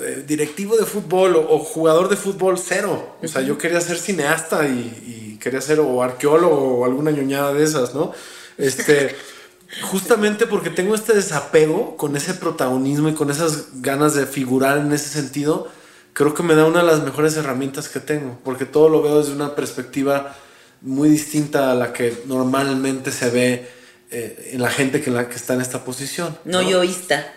[0.00, 3.16] eh, directivo de fútbol o, jugador de fútbol cero.
[3.22, 7.64] O sea, yo quería ser cineasta y quería ser o arqueólogo o alguna ñoñada de
[7.64, 8.12] esas, ¿no?
[8.58, 9.16] Este,
[9.90, 14.92] justamente porque tengo este desapego con ese protagonismo y con esas ganas de figurar en
[14.92, 15.68] ese sentido,
[16.12, 19.18] creo que me da una de las mejores herramientas que tengo, porque todo lo veo
[19.18, 20.36] desde una perspectiva
[20.80, 23.68] muy distinta a la que normalmente se ve
[24.10, 26.38] eh, en la gente que, la, que está en esta posición.
[26.44, 27.34] No, yoísta.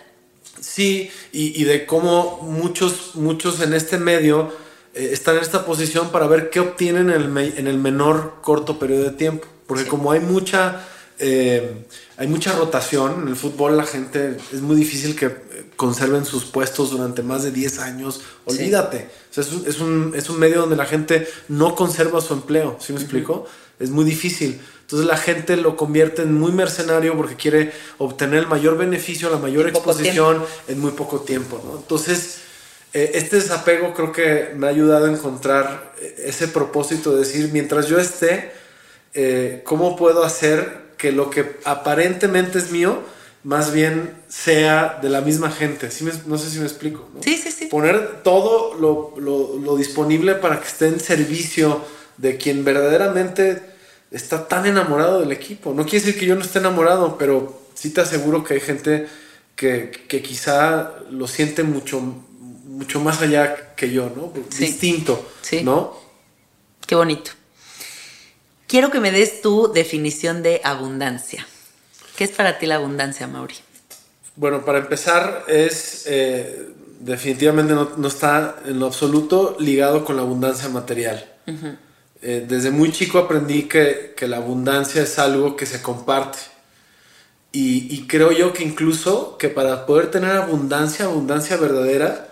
[0.60, 4.52] Sí, y, y, de cómo muchos, muchos en este medio
[4.94, 8.78] eh, están en esta posición para ver qué obtienen en el, en el menor corto
[8.78, 9.48] periodo de tiempo.
[9.66, 10.86] Porque como hay mucha,
[11.22, 11.84] eh,
[12.16, 15.30] hay mucha rotación en el fútbol, la gente es muy difícil que
[15.76, 18.20] conserven sus puestos durante más de 10 años.
[18.44, 19.08] Olvídate.
[19.30, 22.34] O sea, es, un, es, un, es, un, medio donde la gente no conserva su
[22.34, 22.76] empleo.
[22.80, 23.46] ¿Sí me explico?
[23.78, 24.60] Es muy difícil.
[24.82, 29.38] Entonces la gente lo convierte en muy mercenario porque quiere obtener el mayor beneficio, la
[29.38, 31.62] mayor exposición en muy poco tiempo.
[31.64, 31.78] ¿no?
[31.78, 32.40] Entonces
[32.92, 37.48] eh, este desapego creo que me ha ayudado a encontrar eh, ese propósito de decir,
[37.52, 38.52] mientras yo esté,
[39.14, 43.00] eh, ¿cómo puedo hacer que lo que aparentemente es mío,
[43.42, 45.90] más bien sea de la misma gente?
[45.90, 47.08] ¿Sí no sé si me explico.
[47.24, 47.66] Sí, sí, sí.
[47.66, 51.84] Poner todo lo, lo, lo disponible para que esté en servicio
[52.18, 53.60] de quien verdaderamente
[54.12, 55.74] está tan enamorado del equipo.
[55.74, 59.08] No quiere decir que yo no esté enamorado, pero sí te aseguro que hay gente
[59.56, 64.32] que, que quizá lo siente mucho mucho más allá que yo, ¿no?
[64.56, 65.62] Distinto, sí.
[65.64, 65.96] ¿no?
[66.86, 67.32] Qué bonito.
[68.72, 71.46] Quiero que me des tu definición de abundancia.
[72.16, 73.56] ¿Qué es para ti la abundancia, Mauri?
[74.34, 80.70] Bueno, para empezar, es eh, definitivamente no, está en lo absoluto ligado con la abundancia
[80.70, 81.22] material.
[82.22, 86.38] Eh, desde muy chico aprendí que, que, la abundancia es algo que se comparte.
[87.52, 92.30] Y, y creo yo que incluso que para poder tener abundancia, abundancia verdadera,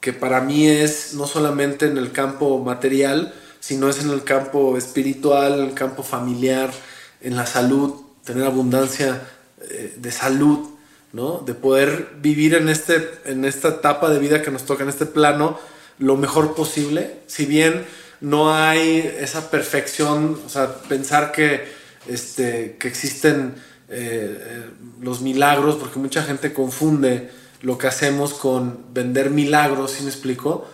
[0.00, 4.76] que para mí es no solamente en el campo material, sino es en el campo
[4.76, 6.72] espiritual, en el campo familiar,
[7.20, 7.94] en la salud,
[8.24, 9.22] tener abundancia
[9.60, 10.68] eh, de salud,
[11.12, 11.38] ¿no?
[11.46, 15.06] De poder vivir en, este, en esta etapa de vida que nos toca, en este
[15.06, 15.60] plano,
[16.00, 17.20] lo mejor posible.
[17.28, 17.84] Si bien
[18.20, 21.64] no hay esa perfección, o sea, pensar que,
[22.08, 23.54] este, que existen
[23.88, 30.02] eh, eh, los milagros, porque mucha gente confunde lo que hacemos con vender milagros, si
[30.02, 30.66] me explico?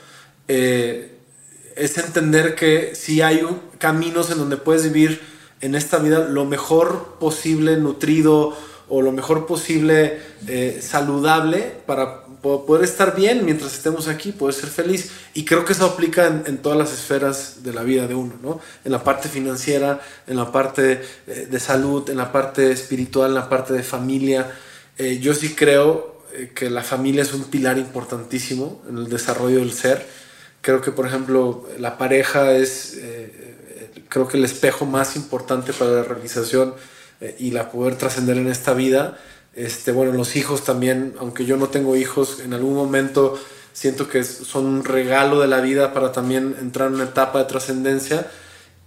[1.79, 3.47] Es entender que si hay
[3.79, 5.21] caminos en donde puedes vivir
[5.61, 8.57] en esta vida lo mejor posible, nutrido,
[8.89, 14.71] o lo mejor posible eh, saludable para poder estar bien mientras estemos aquí, poder ser
[14.71, 15.11] feliz.
[15.35, 18.61] Y creo que eso aplica en, todas las esferas de la vida de uno, ¿no?
[18.85, 23.35] En la parte financiera, en la parte eh, de salud, en la parte espiritual, en
[23.35, 24.51] la parte de familia.
[24.97, 26.17] Eh, yo sí creo
[26.55, 30.07] que la familia es un pilar importantísimo en el desarrollo del ser.
[30.69, 33.01] Creo que, por ejemplo, la pareja es,
[34.11, 36.75] creo que el espejo más importante para la realización
[37.39, 39.17] y la poder trascender en esta vida
[39.59, 43.37] este, bueno, los hijos también, aunque yo no tengo hijos, en algún momento
[43.73, 47.47] siento que son un regalo de la vida para también entrar en una etapa de
[47.47, 48.31] trascendencia.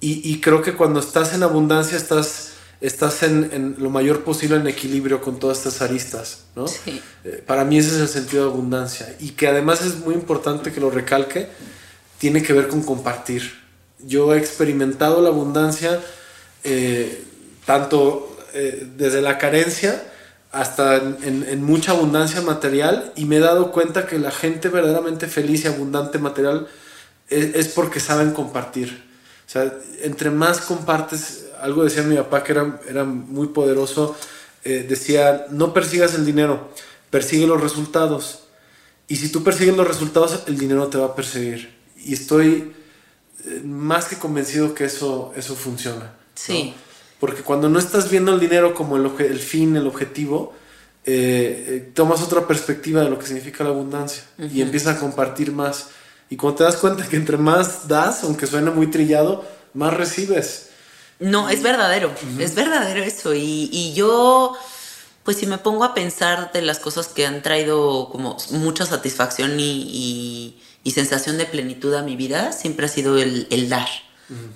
[0.04, 2.51] Y, creo que cuando estás en abundancia estás,
[2.82, 6.66] estás en, lo mayor posible en equilibrio con todas estas aristas, ¿no?
[7.24, 9.16] Eh, para mí ese es el sentido de abundancia.
[9.20, 11.48] Y que además es muy importante que lo recalque,
[12.18, 13.62] tiene que ver con compartir.
[14.00, 16.00] Yo he experimentado la abundancia
[16.64, 17.24] eh,
[17.66, 20.04] tanto eh, desde la carencia,
[20.52, 25.64] hasta en, mucha abundancia material y me he dado cuenta que la gente verdaderamente feliz
[25.64, 26.68] y abundante material
[27.30, 29.02] es, porque saben compartir.
[29.48, 34.16] O sea, entre más compartes, algo decía mi papá que era, era muy poderoso,
[34.64, 36.70] eh, decía, no persigas el dinero,
[37.09, 38.43] persigue los resultados.
[39.07, 41.76] Y si tú persigues los resultados, el dinero te va a perseguir.
[41.97, 42.74] Y estoy
[43.45, 46.14] eh, más que convencido que eso, eso funciona.
[46.36, 46.74] Sí.
[47.20, 50.53] Porque cuando no estás viendo el dinero como el, el fin, el objetivo,
[51.03, 55.51] eh, eh, tomas otra perspectiva de lo que significa la abundancia y empiezas a compartir
[55.51, 55.89] más.
[56.30, 59.43] Y cuando te das cuenta que entre más das, aunque suene muy trillado,
[59.74, 60.70] más recibes.
[61.22, 63.34] No, es verdadero, es verdadero eso.
[63.34, 64.57] Y, y, yo,
[65.24, 69.59] pues si me pongo a pensar de las cosas que han traído como mucha satisfacción
[69.59, 73.88] y, y, sensación de plenitud a mi vida, siempre ha sido el, el dar.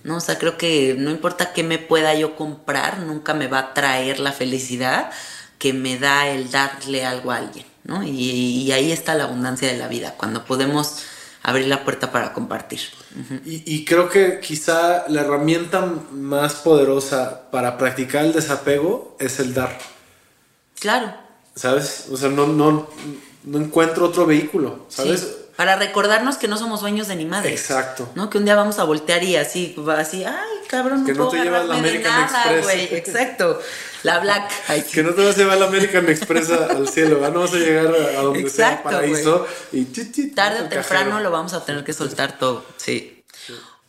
[0.03, 0.17] ¿no?
[0.17, 3.73] O sea, creo que no importa qué me pueda yo comprar, nunca me va a
[3.73, 5.11] traer la felicidad
[5.59, 8.03] que me da el darle algo a alguien, ¿no?
[8.03, 11.03] Y, ahí está la abundancia de la vida, cuando podemos
[11.45, 12.79] abrir la puerta para compartir.
[13.45, 19.77] y, creo que quizá la herramienta más poderosa para practicar el desapego es el dar.
[20.79, 21.13] Claro.
[21.55, 22.07] ¿Sabes?
[22.11, 22.89] O sea, no, no,
[23.43, 25.37] no encuentro otro vehículo, ¿sabes?
[25.55, 27.51] Para recordarnos que no somos dueños de ni madre.
[27.51, 28.09] Exacto.
[28.15, 28.29] ¿No?
[28.29, 31.37] Que un día vamos a voltear y así, así, ay, cabrón, no que no te
[31.37, 32.91] llevas la American Express.
[32.91, 33.61] Exacto.
[34.05, 34.51] La Black.
[34.91, 37.87] que no te vas a llevar la American Express al cielo, no vas a llegar
[37.87, 39.83] a donde Exacto, sea paraíso y
[40.29, 42.63] tarde o temprano lo vamos a tener que soltar todo.
[42.77, 43.23] Sí.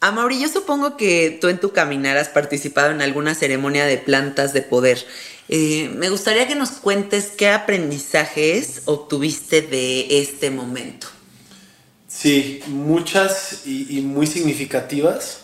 [0.00, 4.54] Amaury, yo supongo que tú en tu caminar has participado en alguna ceremonia de plantas
[4.54, 5.04] de poder.
[5.50, 11.08] Eh, me gustaría que nos cuentes qué aprendizajes obtuviste de este momento.
[12.08, 15.40] Sí, muchas y, muy significativas.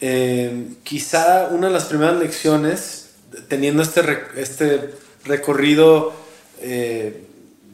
[0.00, 3.05] Eh, quizá una de las primeras lecciones,
[3.48, 4.02] teniendo este,
[4.36, 6.12] este recorrido
[6.60, 7.24] eh,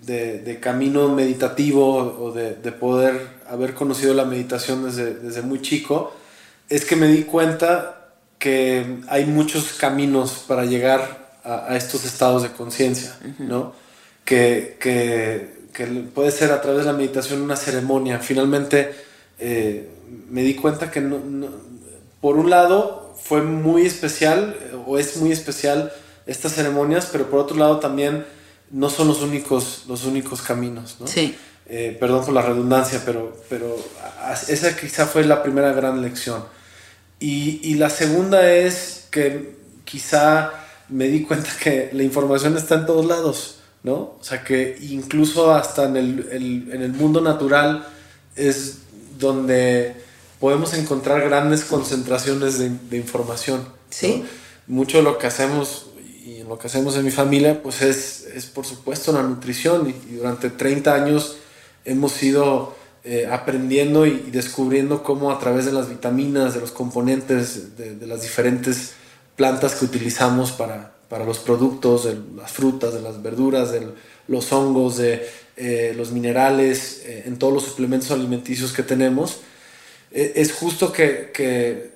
[0.05, 6.15] de, camino meditativo o de, poder haber conocido la meditación desde, muy chico,
[6.69, 8.09] es que me di cuenta
[8.39, 13.75] que hay muchos caminos para llegar a, estos estados de conciencia, ¿no?
[14.25, 18.19] Que, que que puede ser a través de la meditación una ceremonia.
[18.19, 18.93] Finalmente
[19.39, 19.89] eh,
[20.31, 21.03] me di cuenta que
[22.21, 24.57] por un lado fue muy especial
[24.87, 25.93] o es muy especial
[26.27, 28.25] estas ceremonias, pero por otro lado también
[28.71, 30.97] no son los únicos, los únicos caminos.
[31.01, 31.07] ¿no?
[31.07, 31.37] Sí.
[31.67, 33.77] Eh, perdón por la redundancia, pero, pero
[34.49, 36.45] esa quizá fue la primera gran lección.
[37.19, 40.53] Y, y la segunda es que quizá
[40.89, 43.59] me di cuenta que la información está en todos lados.
[43.83, 43.95] ¿no?
[43.95, 47.87] O sea que incluso hasta en el, mundo natural
[48.37, 48.79] es
[49.19, 49.95] donde
[50.39, 53.67] podemos encontrar grandes concentraciones de, información.
[53.91, 54.25] Sí.
[54.73, 55.91] Mucho de lo que hacemos
[56.25, 60.15] y lo que hacemos en mi familia, pues es, es por supuesto la nutrición y,
[60.17, 61.37] durante 30 años
[61.85, 67.77] hemos ido eh, aprendiendo y, descubriendo cómo a través de las vitaminas, de los componentes,
[67.77, 68.95] de, de las diferentes
[69.37, 73.87] plantas que utilizamos para, para los productos, de las frutas, de las verduras, de
[74.29, 79.41] los hongos, de eh, los minerales, eh, en todos los suplementos alimenticios que tenemos.
[80.11, 81.92] Eh, es justo que, que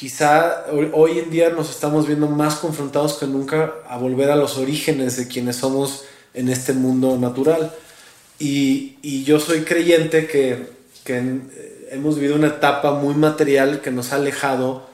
[0.00, 4.56] quizá hoy en día nos estamos viendo más confrontados que nunca a volver a los
[4.56, 7.70] orígenes de quienes somos en este mundo natural.
[8.38, 10.70] Y, y yo soy creyente que,
[11.04, 11.40] que
[11.90, 14.86] hemos vivido una etapa muy material que nos ha alejado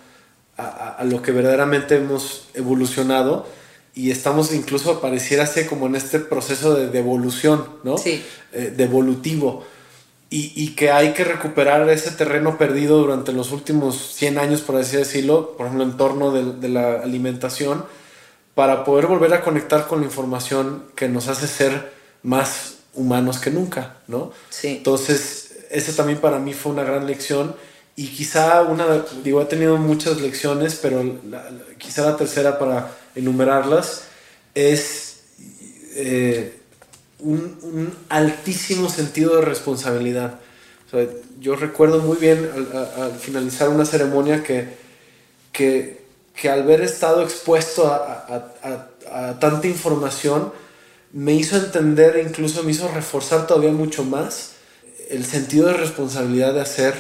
[0.57, 3.47] a, a, lo que verdaderamente hemos evolucionado
[3.95, 7.97] y estamos incluso pareciera ser como en este proceso de devolución, ¿no?
[7.97, 8.25] Sí.
[8.53, 9.65] Eh, devolutivo.
[10.29, 14.75] Y, y, que hay que recuperar ese terreno perdido durante los últimos 100 años, por
[14.75, 17.85] así decirlo, por ejemplo, en torno de, de la alimentación,
[18.57, 21.93] para poder volver a conectar con la información que nos hace ser
[22.25, 24.33] más humanos que nunca, ¿no?
[24.51, 24.69] Sí.
[24.79, 27.55] Entonces, esa también para mí fue una gran lección
[27.95, 31.03] y quizá una, digo, he tenido muchas lecciones, pero
[31.79, 34.05] quizá la tercera para enumerarlas
[34.55, 35.21] es
[35.95, 36.56] eh,
[37.27, 40.41] un, altísimo sentido de responsabilidad.
[41.41, 42.49] yo recuerdo muy bien
[42.99, 44.69] al, finalizar una ceremonia que,
[45.53, 46.03] que,
[46.35, 48.27] que, al haber estado expuesto a,
[48.63, 50.53] a, a tanta información,
[51.13, 54.53] me hizo entender, incluso me hizo reforzar todavía mucho más
[55.09, 56.95] el sentido de responsabilidad de hacer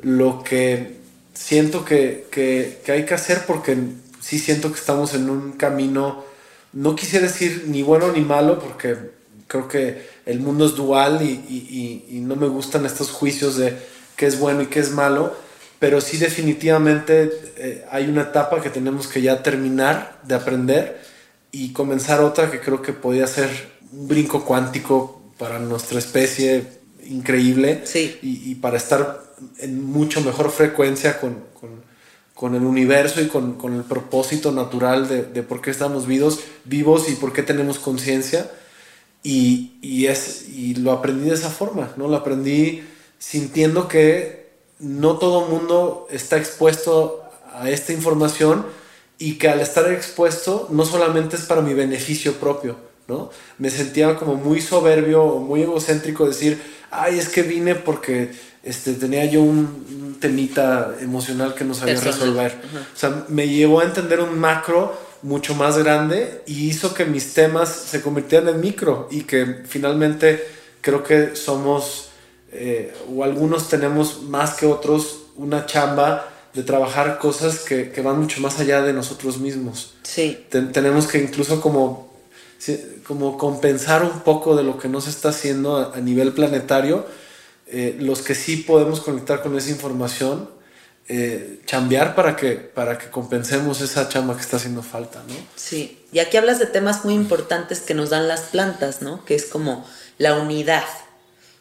[0.00, 0.96] lo que
[1.34, 3.76] siento que, que, que, hay que hacer porque
[4.20, 6.24] sí siento que estamos en un camino,
[6.72, 8.96] no quisiera decir ni bueno ni malo porque
[9.52, 13.76] creo que el mundo es dual y, y, y no me gustan estos juicios de
[14.16, 15.36] qué es bueno y qué es malo,
[15.78, 21.02] pero sí definitivamente eh, hay una etapa que tenemos que ya terminar de aprender
[21.50, 23.50] y comenzar otra que creo que podía ser
[23.92, 26.64] un brinco cuántico para nuestra especie
[27.04, 28.18] increíble sí.
[28.22, 29.22] y, y, para estar
[29.58, 31.82] en mucho mejor frecuencia con, con,
[32.32, 36.40] con el universo y con, con, el propósito natural de, de, por qué estamos vivos,
[36.64, 38.48] vivos y por qué tenemos conciencia.
[39.22, 42.08] Y, y, es, y lo aprendí de esa forma, ¿no?
[42.08, 42.82] Lo aprendí
[43.18, 44.50] sintiendo que
[44.80, 47.22] no todo el mundo está expuesto
[47.54, 48.66] a esta información
[49.18, 53.30] y que al estar expuesto no solamente es para mi beneficio propio, ¿no?
[53.58, 56.60] Me sentía como muy soberbio o muy egocéntrico decir,
[56.90, 58.32] ay, es que vine porque
[58.64, 62.56] este, tenía yo un, temita emocional que no sabía resolver.
[62.94, 67.34] O sea, me llevó a entender un macro mucho más grande y hizo que mis
[67.34, 70.44] temas se convirtieran en micro y que finalmente
[70.80, 72.10] creo que somos,
[72.52, 78.20] eh, o algunos tenemos más que otros, una chamba de trabajar cosas que, que, van
[78.20, 79.94] mucho más allá de nosotros mismos.
[80.02, 80.44] Sí.
[80.50, 82.12] tenemos que incluso como,
[83.06, 87.06] como compensar un poco de lo que no se está haciendo a, a nivel planetario.
[87.68, 90.50] Eh, los que sí podemos conectar con esa información,
[91.08, 95.34] eh, chambear para que, para que compensemos esa chamba que está haciendo falta, ¿no?
[95.56, 99.24] Sí, y aquí hablas de temas muy importantes que nos dan las plantas, ¿no?
[99.24, 99.86] Que es como
[100.18, 100.84] la unidad,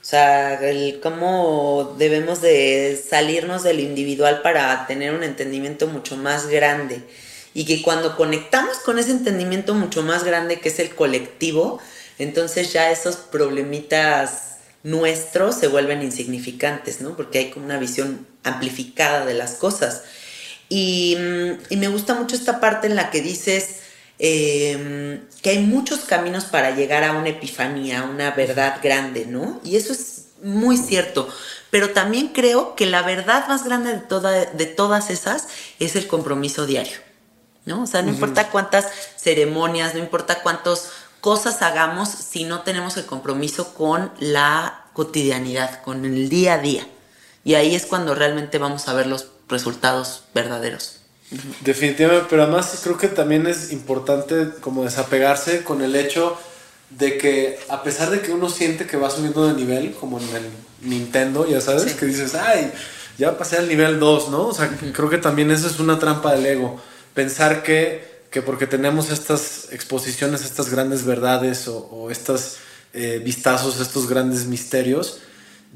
[0.02, 6.48] o sea, el cómo debemos de salirnos del individual para tener un entendimiento mucho más
[6.48, 7.04] grande.
[7.54, 11.80] Y que cuando conectamos con ese entendimiento mucho más grande que es el colectivo,
[12.18, 14.51] entonces ya esos problemitas
[14.84, 17.16] nuestros se vuelven insignificantes, ¿no?
[17.16, 20.04] Porque hay como una visión amplificada de las cosas.
[20.70, 21.18] Y,
[21.70, 23.82] y me gusta mucho esta parte en la que dices,
[24.24, 29.60] eh, que hay muchos caminos para llegar a una epifanía, a una verdad grande, ¿no?
[29.64, 31.28] Y eso es muy cierto.
[31.72, 35.48] Pero también creo que la verdad más grande de, toda, de todas esas
[35.80, 37.00] es el compromiso diario,
[37.66, 37.82] ¿no?
[37.82, 38.14] O sea, no uh -huh.
[38.14, 38.86] importa cuántas
[39.18, 46.06] ceremonias, no importa cuántas cosas hagamos si no tenemos el compromiso con la cotidianidad, con
[46.06, 46.88] el día a día.
[47.44, 50.98] Y ahí es cuando realmente vamos a ver los resultados verdaderos.
[51.62, 56.38] Definitivamente, pero además creo que también es importante como desapegarse con el hecho
[56.90, 60.28] de que a pesar de que uno siente que va subiendo de nivel, como en
[60.36, 60.50] el
[60.82, 61.94] Nintendo, ya sabes, sí.
[61.98, 62.72] que dices, ay,
[63.18, 64.48] ya pasé al nivel 2, ¿no?
[64.48, 64.92] O sea, uh -huh.
[64.92, 66.82] creo que también eso es una trampa del ego.
[67.14, 72.58] Pensar que, que porque tenemos estas exposiciones, estas grandes verdades o, o estos
[72.94, 75.20] eh, vistazos, estos grandes misterios,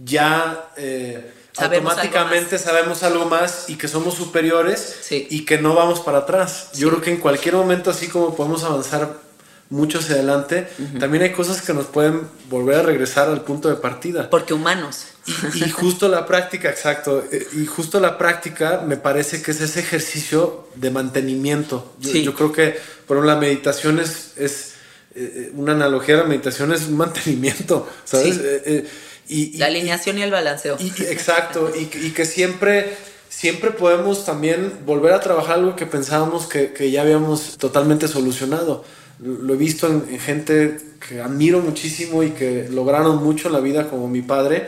[0.03, 0.69] ya...
[0.77, 5.25] Eh, Sabemos automáticamente algo sabemos algo más y que somos superiores sí.
[5.29, 6.71] y que no vamos para atrás.
[6.73, 6.81] Sí.
[6.81, 9.24] Yo creo que en cualquier momento, así como podemos avanzar
[9.69, 10.99] mucho hacia adelante, uh -huh.
[10.99, 14.29] también hay cosas que nos pueden volver a regresar al punto de partida.
[14.29, 15.07] Porque humanos.
[15.55, 19.61] Y, y justo la práctica, exacto, eh, y justo la práctica me parece que es
[19.61, 21.95] ese ejercicio de mantenimiento.
[21.99, 22.23] Yo, sí.
[22.23, 24.73] yo creo que, por ejemplo, la meditación es, es
[25.15, 28.35] eh, una analogía la meditación es un mantenimiento, ¿sabes?
[28.35, 28.41] Sí.
[28.43, 28.87] Eh,
[29.27, 30.77] y, la alineación y, el balanceo.
[30.79, 32.95] Y, exacto, y, y, que siempre,
[33.29, 38.85] siempre podemos también volver a trabajar algo que pensábamos que, que ya habíamos totalmente solucionado.
[39.19, 43.59] Lo he visto en, en, gente que admiro muchísimo y que lograron mucho en la
[43.59, 44.67] vida, como mi padre,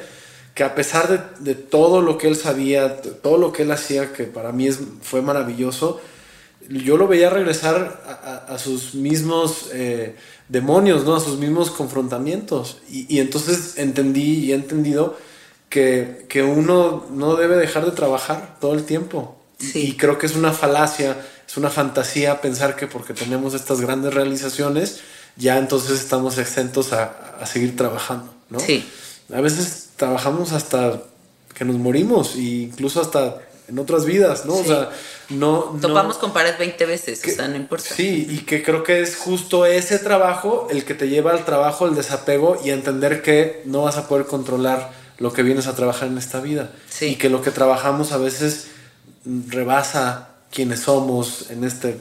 [0.54, 4.14] que a pesar de, de todo lo que él sabía, todo lo que él hacía,
[4.14, 6.00] que para mí es, fue maravilloso,
[6.70, 9.70] yo lo veía regresar a, a, a sus mismos...
[9.74, 10.16] Eh,
[10.50, 11.16] demonios, ¿no?
[11.16, 12.80] A sus mismos confrontamientos.
[12.90, 15.18] Y, y entonces entendí y he entendido
[15.70, 19.38] que, que, uno no debe dejar de trabajar todo el tiempo.
[19.60, 19.90] Sí.
[19.90, 21.18] Y creo que es una falacia,
[21.48, 25.00] es una fantasía pensar que porque tenemos estas grandes realizaciones,
[25.36, 28.60] ya entonces estamos exentos a, a seguir trabajando, ¿no?
[28.60, 28.86] Sí.
[29.34, 31.02] A veces trabajamos hasta
[31.54, 34.56] que nos morimos e incluso hasta en otras vidas, ¿no?
[34.56, 34.90] O sea,
[35.30, 35.78] no...
[35.82, 37.94] Topamos con pared 20 veces, o sea, no importa.
[37.94, 41.86] Sí, y que creo que es justo ese trabajo el que te lleva al trabajo,
[41.86, 45.76] el desapego y a entender que no vas a poder controlar lo que vienes a
[45.76, 46.72] trabajar en esta vida.
[47.02, 48.68] Y que lo que trabajamos a veces
[49.26, 51.98] rebasa quienes somos en, este,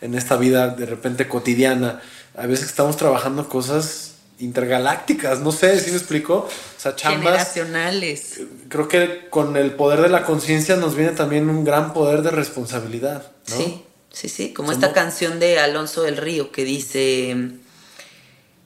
[0.00, 2.00] en esta vida de repente cotidiana.
[2.36, 4.08] A veces estamos trabajando cosas
[4.38, 6.48] intergalácticas, no sé si me explico.
[6.48, 7.24] O sea, chambas.
[7.24, 8.40] Generacionales.
[8.68, 12.30] Creo que con el poder de la conciencia nos viene también un gran poder de
[12.30, 13.32] responsabilidad.
[13.44, 14.52] Sí, sí, sí.
[14.52, 17.36] Como esta canción de Alonso del Río que dice.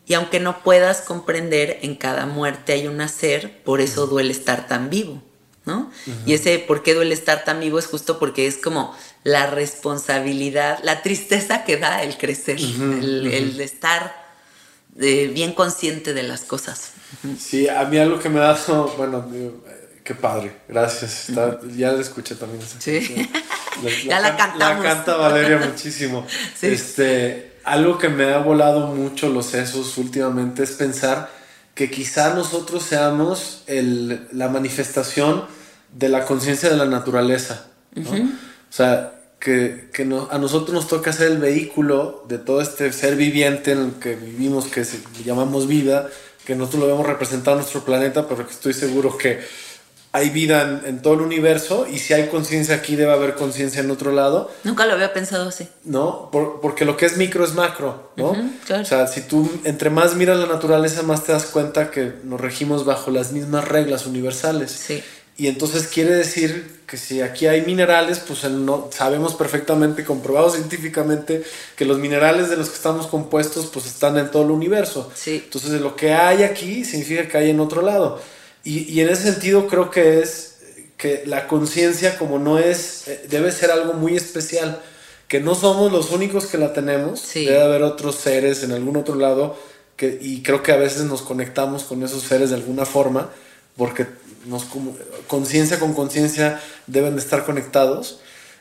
[0.05, 4.66] Y aunque no puedas comprender, en cada muerte hay un nacer, por eso duele estar
[4.66, 5.23] tan vivo,
[5.65, 5.91] ¿no?
[6.27, 10.81] Y ese por qué duele estar tan vivo es justo porque es como la responsabilidad,
[10.83, 14.23] la tristeza que da el crecer, el, el estar
[14.95, 16.93] bien consciente de las cosas.
[17.39, 19.27] Sí, a mí algo que me ha dado, bueno,
[20.05, 21.29] qué padre, gracias.
[21.77, 22.63] ya la escuché también.
[22.79, 23.31] sí.
[24.07, 24.85] ya la cantamos.
[24.85, 26.27] La canta Valeria muchísimo.
[26.63, 31.31] Este, algo que me ha volado mucho los sesos últimamente es pensar
[31.75, 35.45] que quizá nosotros seamos el, la manifestación
[35.93, 37.66] de la conciencia de la naturaleza.
[37.97, 39.91] O sea, que,
[40.31, 44.14] a nosotros nos toca ser el vehículo de todo este ser viviente en el que
[44.14, 44.85] vivimos, que
[45.25, 46.09] llamamos vida,
[46.47, 49.41] que nosotros lo vemos representado en nuestro planeta, pero que estoy seguro que
[50.15, 53.91] hay vida en, todo el universo y si hay conciencia aquí debe haber conciencia en
[53.91, 54.51] otro lado.
[54.63, 55.69] Nunca lo había pensado así.
[55.85, 56.29] ¿No?
[56.31, 58.31] porque lo que es micro es macro, ¿no?
[58.31, 62.41] O sea, si tú entre más miras la naturaleza, más te das cuenta que nos
[62.41, 64.71] regimos bajo las mismas reglas universales.
[64.71, 65.03] Sí.
[65.39, 71.43] Y entonces quiere decir que si aquí hay minerales, pues no, sabemos perfectamente, comprobado científicamente,
[71.75, 75.11] que los minerales de los que estamos compuestos, pues están en todo el universo.
[75.15, 75.41] Sí.
[75.43, 78.21] Entonces lo que hay aquí significa que hay en otro lado.
[78.65, 80.53] Y, y en ese sentido creo que es
[81.03, 84.81] que la conciencia como no es, eh, debe ser algo muy especial,
[85.27, 89.17] que no somos los únicos que la tenemos, debe haber otros seres en algún otro
[89.17, 89.59] lado,
[89.97, 93.31] que, y creo que a veces nos conectamos con esos seres de alguna forma,
[93.77, 94.07] porque
[94.47, 94.67] nos
[95.27, 98.21] conciencia con conciencia deben de estar conectados,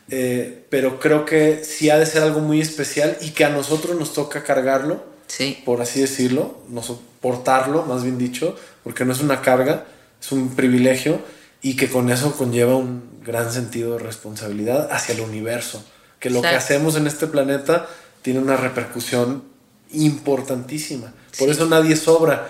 [0.09, 3.95] eh, pero creo que sí ha de ser algo muy especial y que a nosotros
[3.99, 5.61] nos toca cargarlo, sí.
[5.63, 6.91] por así decirlo, nos,
[7.21, 9.85] portarlo, más bien dicho, porque no es una carga,
[10.19, 11.21] es un privilegio
[11.61, 15.83] y que con eso conlleva un gran sentido de responsabilidad hacia el universo,
[16.19, 17.87] que lo que hacemos en este planeta
[18.21, 19.43] tiene una repercusión
[19.91, 22.49] importantísima, por eso nadie sobra,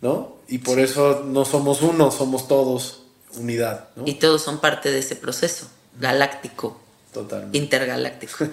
[0.00, 0.38] ¿no?
[0.48, 3.04] Y por eso no somos uno, somos todos
[3.36, 3.88] unidad.
[4.04, 5.68] Y todos son parte de ese proceso
[5.98, 6.80] galáctico.
[7.12, 7.56] Totalmente.
[7.56, 8.44] Intergaláctico.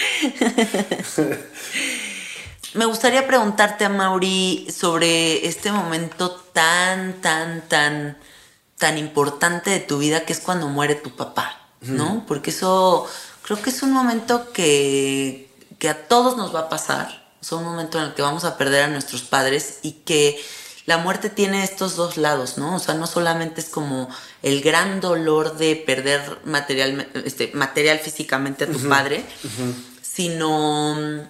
[2.74, 8.16] Me gustaría preguntarte a Mauri sobre este momento tan, tan, tan,
[8.78, 12.24] tan importante de tu vida que es cuando muere tu papá, ¿no?
[12.28, 13.08] Porque eso
[13.42, 17.28] creo que es un momento que, que a todos nos va a pasar.
[17.42, 20.40] Es un momento en el que vamos a perder a nuestros padres y que
[20.86, 22.76] la muerte tiene estos dos lados, ¿no?
[22.76, 24.08] O sea, no solamente es como
[24.42, 29.24] el gran dolor de perder material, este, material físicamente a tu padre,
[30.02, 31.28] sino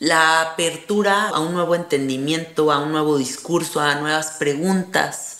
[0.00, 5.38] la apertura a un nuevo entendimiento, a un nuevo discurso, a nuevas preguntas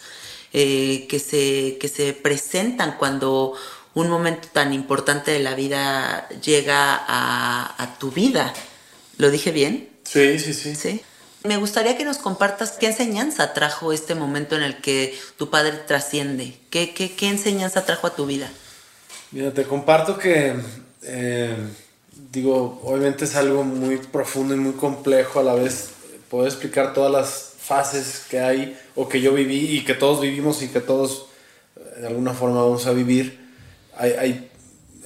[0.52, 3.54] eh, que, se, que se presentan cuando
[3.94, 8.52] un momento tan importante de la vida llega a, a tu vida.
[9.16, 9.88] ¿Lo dije bien?
[10.04, 10.74] Sí, sí, sí.
[10.74, 11.02] Sí.
[11.42, 15.72] Me gustaría que nos compartas qué enseñanza trajo este momento en el que tu padre
[15.86, 16.58] trasciende.
[16.68, 18.50] ¿Qué, qué, enseñanza trajo a tu vida?
[19.30, 20.54] Mira, te comparto que,
[21.02, 21.56] eh,
[22.32, 25.90] digo, obviamente es algo muy profundo y muy complejo a la vez.
[26.28, 30.62] Puedo explicar todas las fases que hay o que yo viví y que todos vivimos
[30.62, 31.26] y que todos
[31.76, 33.38] eh, de alguna forma vamos a vivir.
[33.96, 34.50] Hay,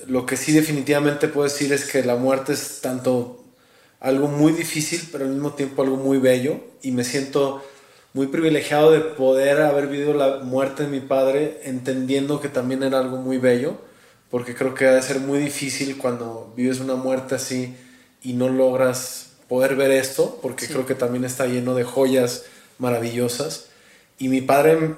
[0.06, 3.42] lo que sí definitivamente puedo decir es que la muerte es tanto
[4.00, 6.60] algo muy difícil, pero al mismo tiempo algo muy bello.
[6.82, 7.62] Y me siento
[8.12, 13.00] muy privilegiado de poder haber vivido la muerte de mi padre entendiendo que también era
[13.00, 13.76] algo muy bello,
[14.34, 17.76] porque creo que debe ser muy difícil cuando vives una muerte así
[18.20, 22.42] y no logras poder ver esto, porque creo que también está lleno de joyas
[22.78, 23.66] maravillosas.
[24.18, 24.96] Y mi padre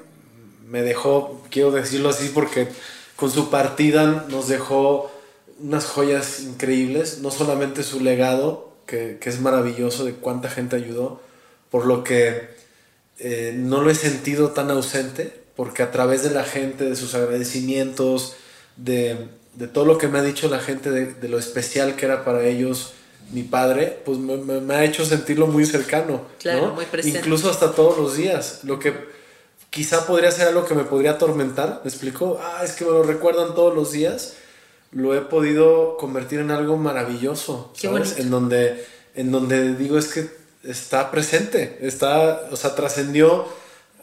[0.66, 2.68] me dejó, quiero decirlo así, porque
[3.14, 5.12] con su partida nos dejó
[5.60, 11.20] unas joyas increíbles, no solamente su legado, que, es maravilloso de cuánta gente ayudó,
[11.70, 12.48] por lo que
[13.18, 17.14] eh, no lo he sentido tan ausente, porque a través de la gente, de sus
[17.14, 18.36] agradecimientos,
[18.76, 19.28] de,
[19.72, 22.92] todo lo que me ha dicho la gente, de, lo especial que era para ellos
[23.32, 26.22] mi padre, pues me, ha hecho sentirlo muy cercano.
[26.38, 27.18] Claro, muy presente.
[27.18, 28.60] Incluso hasta todos los días.
[28.62, 28.94] Lo que
[29.70, 32.40] quizá podría ser algo que me podría atormentar, ¿me explico?
[32.40, 34.34] Ah, es que me lo recuerdan todos los días,
[34.92, 38.18] lo he podido convertir en algo maravilloso, ¿sabes?
[38.18, 38.84] En donde,
[39.14, 40.30] en donde digo es que
[40.62, 43.46] está presente, está, o sea, trascendió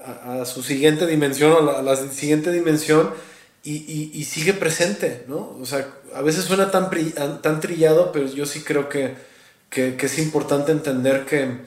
[0.03, 3.11] a, su siguiente dimensión, a la, siguiente dimensión
[3.63, 5.57] y, y, sigue presente, ¿no?
[5.61, 6.89] O sea, a veces suena tan,
[7.41, 9.15] tan trillado, pero yo sí creo que,
[9.69, 11.59] que, que es importante entender que,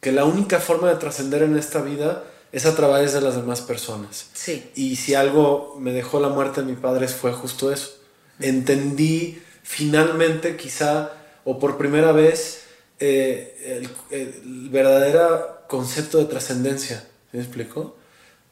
[0.00, 3.60] que la única forma de trascender en esta vida es a través de las demás
[3.60, 4.28] personas.
[4.32, 4.70] Sí.
[4.74, 7.96] Y si algo me dejó la muerte de mi padre fue justo eso.
[8.38, 11.10] Entendí finalmente, quizá,
[11.44, 12.62] o por primera vez,
[13.00, 17.04] eh, el, verdadero concepto de trascendencia.
[17.32, 17.96] ¿Me explico?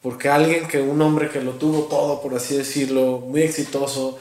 [0.03, 4.19] Porque alguien que, un hombre que lo tuvo todo, por así decirlo, muy exitoso,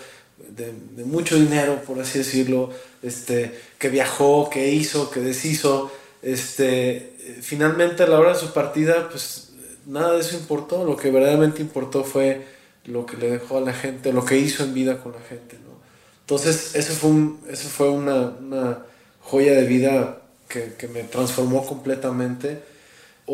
[0.49, 0.73] de,
[1.05, 2.71] mucho dinero, por así decirlo,
[3.03, 5.91] este, que viajó, que hizo, que deshizo,
[6.23, 9.51] este, finalmente a la hora de su partida, pues
[9.87, 12.47] nada de eso importó, lo que verdaderamente importó fue
[12.85, 15.57] lo que le dejó a la gente, lo que hizo en vida con la gente,
[15.65, 15.73] ¿no?
[16.21, 18.87] Entonces, eso fue, eso fue una, una,
[19.21, 22.63] joya de vida que, que, me transformó completamente.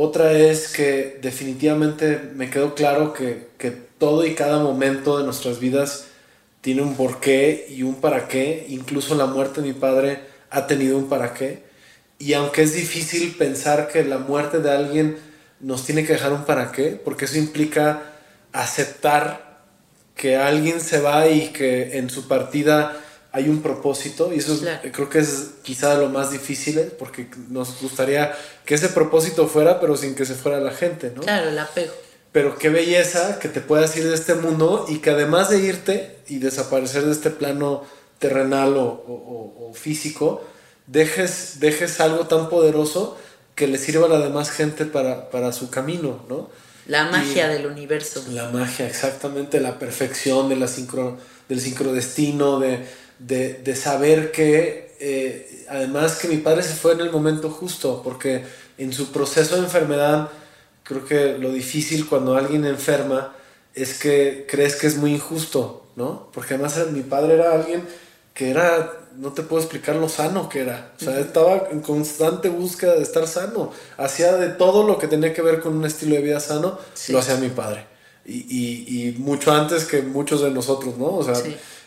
[0.00, 5.58] Otra es que definitivamente me quedó claro que, que todo y cada momento de nuestras
[5.58, 6.04] vidas
[6.60, 8.66] tiene un porqué y un para qué.
[8.68, 10.20] Incluso la muerte de mi padre
[10.50, 11.64] ha tenido un para qué.
[12.16, 15.18] Y aunque es difícil pensar que la muerte de alguien
[15.58, 18.00] nos tiene que dejar un para qué, porque eso implica
[18.52, 19.64] aceptar
[20.14, 22.96] que alguien se va y que en su partida
[23.32, 24.58] hay un propósito y eso
[24.92, 28.34] creo que es quizá lo más difícil porque nos gustaría
[28.64, 31.22] que ese propósito fuera pero sin que se fuera la gente, ¿no?
[31.22, 31.92] Claro, el apego.
[32.32, 36.18] Pero qué belleza que te puedas ir de este mundo y que además de irte
[36.28, 37.84] y desaparecer de este plano
[38.18, 40.44] terrenal o, físico,
[40.86, 43.18] dejes, dejes algo tan poderoso
[43.54, 46.50] que le sirva a la demás gente para, para su camino, ¿no?
[46.86, 48.24] La magia del universo.
[48.30, 51.18] La magia, exactamente, la perfección de la sincro,
[51.48, 52.86] del sincrodestino, de,
[53.18, 58.02] de, de saber que, eh, además que mi padre se fue en el momento justo,
[58.02, 58.44] porque
[58.78, 60.30] en su proceso de enfermedad,
[60.82, 63.34] creo que lo difícil cuando alguien enferma
[63.74, 66.30] es que crees que es muy injusto, ¿no?
[66.32, 67.82] Porque además mi padre era alguien
[68.34, 70.92] que era no te puedo explicar lo sano que era.
[71.00, 73.72] O sea, estaba en constante búsqueda de estar sano.
[73.96, 76.78] Hacía de todo lo que tenía que ver con un estilo de vida sano,
[77.08, 77.86] lo hacía mi padre.
[78.24, 81.06] Y, y, y, mucho antes que muchos de nosotros, ¿no?
[81.06, 81.34] O sea,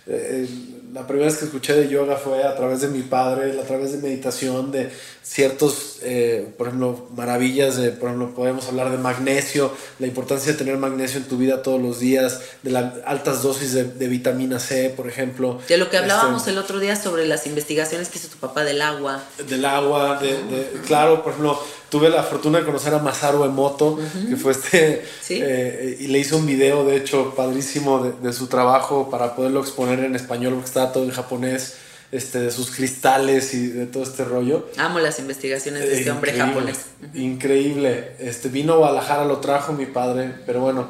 [0.07, 0.47] eh,
[0.93, 3.91] la primera vez que escuché de yoga fue a través de mi padre, a través
[3.91, 4.91] de meditación, de
[5.23, 10.57] ciertos, eh, por ejemplo, maravillas de, por ejemplo, podemos hablar de magnesio, la importancia de
[10.57, 14.89] tener magnesio en tu vida todos los días, de las altas dosis de, vitamina C,
[14.89, 15.59] por ejemplo.
[15.67, 18.63] De lo que hablábamos este, el otro día sobre las investigaciones que hizo tu papá
[18.63, 19.23] del agua.
[19.47, 21.61] Del agua, de, de claro, por ejemplo,
[21.91, 23.99] tuve la fortuna de conocer a Masaru Emoto,
[24.29, 29.09] que fue este, eh, y le hice un video, de hecho, padrísimo de, su trabajo
[29.11, 31.75] para poderlo exponer en español, porque estaba todo en japonés,
[32.13, 34.69] este, de sus cristales y de todo este rollo.
[34.77, 36.79] Amo las investigaciones de este hombre japonés.
[37.13, 38.13] Increíble.
[38.19, 40.87] Este, vino a Guadalajara, lo trajo mi padre, pero bueno,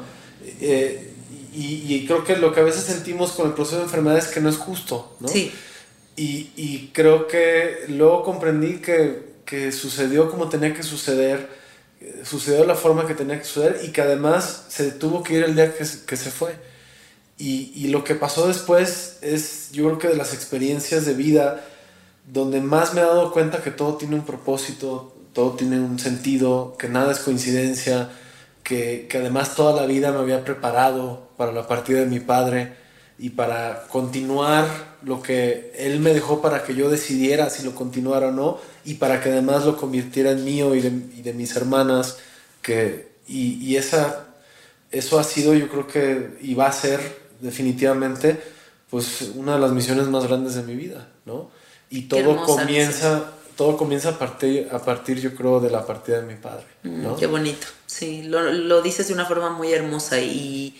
[0.60, 1.10] eh,
[1.52, 4.28] y, y, creo que lo que a veces sentimos con el proceso de enfermedad es
[4.28, 5.26] que no es justo, ¿no?
[5.26, 5.52] Sí.
[6.14, 11.48] Y, y creo que luego comprendí que que sucedió como tenía que suceder,
[12.24, 15.44] sucedió de la forma que tenía que suceder y que además se tuvo que ir
[15.44, 16.56] el día que, que se fue.
[17.38, 21.64] Y, y, lo que pasó después es, yo creo que de las experiencias de vida,
[22.26, 26.76] donde más me he dado cuenta que todo tiene un propósito, todo tiene un sentido,
[26.78, 28.10] que nada es coincidencia,
[28.62, 32.74] que, que además toda la vida me había preparado para la partida de mi padre
[33.18, 34.66] y para continuar
[35.02, 38.94] lo que Él me dejó para que yo decidiera si lo continuara o no y
[38.94, 42.18] para que además lo convirtiera en mío y de, mis hermanas.
[42.60, 44.26] Que, y, esa,
[44.90, 47.00] eso ha sido yo creo que y va a ser
[47.40, 48.40] definitivamente
[48.90, 51.50] pues una de las misiones más grandes de mi vida, ¿no?
[51.88, 56.26] Y todo comienza, todo comienza a partir, a partir, yo creo, de la partida de
[56.26, 56.66] mi padre.
[56.82, 57.14] ¿no?
[57.14, 60.76] Mm, qué bonito, sí, lo, lo dices de una forma muy hermosa y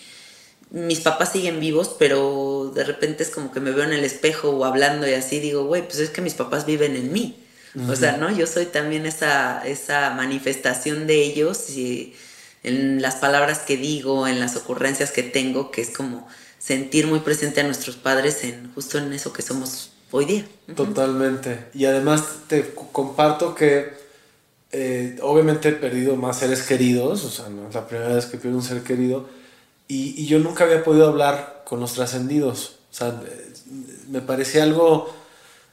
[0.73, 4.51] mis papás siguen vivos, pero de repente es como que me veo en el espejo
[4.51, 7.42] o hablando y así digo, güey, pues es que mis papás viven en mí.
[7.89, 8.31] O sea, ¿no?
[8.31, 12.15] Yo soy también esa, esa manifestación de ellos y
[12.63, 16.29] en las palabras que digo, en las ocurrencias que tengo, que es como
[16.59, 20.47] sentir muy presente a nuestros padres en justo en eso que somos hoy día.
[20.77, 21.67] Totalmente.
[21.75, 23.93] Y además te comparto que
[24.71, 28.37] eh, obviamente he perdido más seres queridos, o sea, no es la primera vez que
[28.37, 29.29] pierdo un ser querido
[29.89, 32.77] y, yo nunca había podido hablar con los trascendidos.
[32.91, 33.21] O sea,
[34.09, 35.15] me parecía algo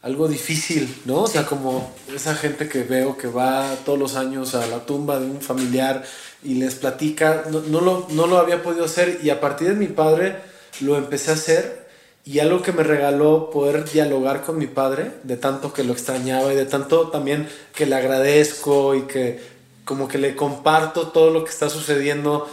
[0.02, 1.24] algo difícil, ¿no?
[1.24, 5.20] O sea, como esa gente que veo que va todos los años a la tumba
[5.20, 6.04] de un familiar
[6.44, 9.74] y les platica, no, no, lo, no lo había podido hacer y a partir de
[9.74, 10.38] mi padre
[10.80, 11.90] lo empecé a hacer
[12.24, 16.54] y algo que me regaló poder dialogar con mi padre, de tanto que lo extrañaba
[16.54, 19.40] y de tanto también que le agradezco y que
[19.84, 22.48] como que le comparto todo lo que está sucediendo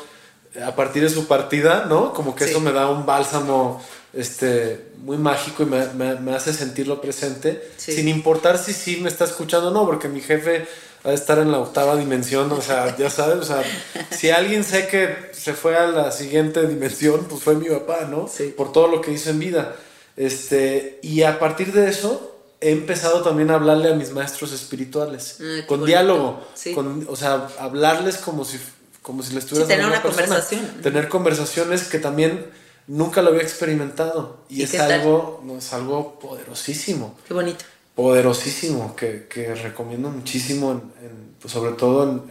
[0.64, 2.14] a partir de su partida, ¿no?
[2.14, 3.82] Como que eso me da un bálsamo
[4.16, 5.86] este, muy mágico y me,
[6.16, 10.20] me, hace sentirlo presente, sin importar si sí me está escuchando o no, porque mi
[10.20, 10.66] jefe
[11.06, 13.62] va a estar en la octava dimensión, o sea, ya sabes, o sea,
[14.10, 18.26] si alguien sé que se fue a la siguiente dimensión, pues fue mi papá, ¿no?
[18.28, 18.54] Sí.
[18.56, 19.76] Por todo lo que hizo en vida.
[20.16, 25.38] Este, y a partir de eso he empezado también a hablarle a mis maestros espirituales,
[25.40, 26.42] ah, con diálogo,
[26.74, 28.58] con, o sea, hablarles como si,
[29.02, 30.66] como si les estuviera tener una conversación.
[30.82, 32.46] Tener conversaciones que también
[32.86, 34.44] nunca lo había experimentado.
[34.48, 37.18] Y, es, algo, no, es algo poderosísimo.
[37.26, 37.64] Qué bonito.
[37.94, 42.22] Poderosísimo, que, que recomiendo muchísimo, en, pues sobre todo en,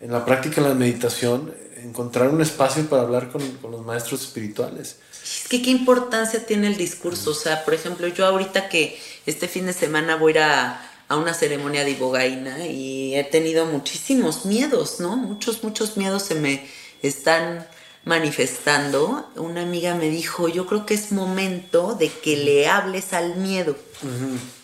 [0.00, 4.22] en, la práctica de la meditación, encontrar un espacio para hablar con, con los maestros
[4.22, 4.96] espirituales.
[5.22, 7.30] Es que qué importancia tiene el discurso.
[7.30, 10.90] O sea, por ejemplo, yo ahorita que este fin de semana voy a ir a,
[11.08, 15.16] a una ceremonia de ibogaina y he tenido muchísimos miedos, ¿no?
[15.16, 16.66] Muchos, muchos miedos se me
[17.02, 17.66] están
[18.04, 23.36] manifestando, una amiga me dijo, yo creo que es momento de que le hables al
[23.36, 23.76] miedo,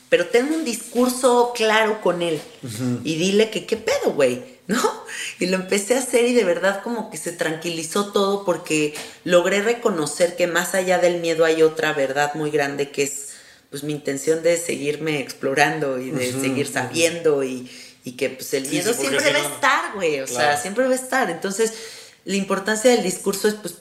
[0.09, 2.41] pero ten un discurso claro con él.
[3.05, 4.81] Y dile que qué pedo, güey, ¿no?
[5.39, 8.95] Y lo empecé a hacer y de verdad como que se tranquilizó todo porque
[9.25, 13.29] logré reconocer que más allá del miedo hay otra verdad muy grande que es
[13.71, 17.71] pues mi intención de seguirme explorando y de seguir sabiendo y,
[18.17, 21.29] que pues el miedo siempre va a estar, güey, o sea, siempre va a estar.
[21.29, 21.75] Entonces,
[22.29, 23.77] la importancia del discurso es pues,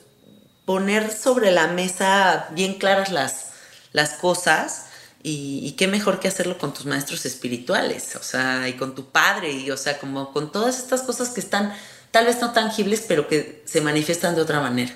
[0.64, 3.48] poner sobre la mesa bien claras las,
[3.92, 4.86] las cosas
[5.22, 9.52] y, qué mejor que hacerlo con tus maestros espirituales, o sea, y con tu padre,
[9.52, 11.74] y o sea, como con todas estas cosas que están
[12.12, 14.96] tal vez no tangibles, pero que se manifiestan de otra manera.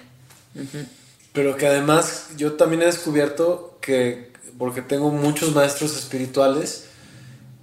[1.33, 6.85] Pero que además yo también he descubierto que, porque tengo muchos maestros espirituales,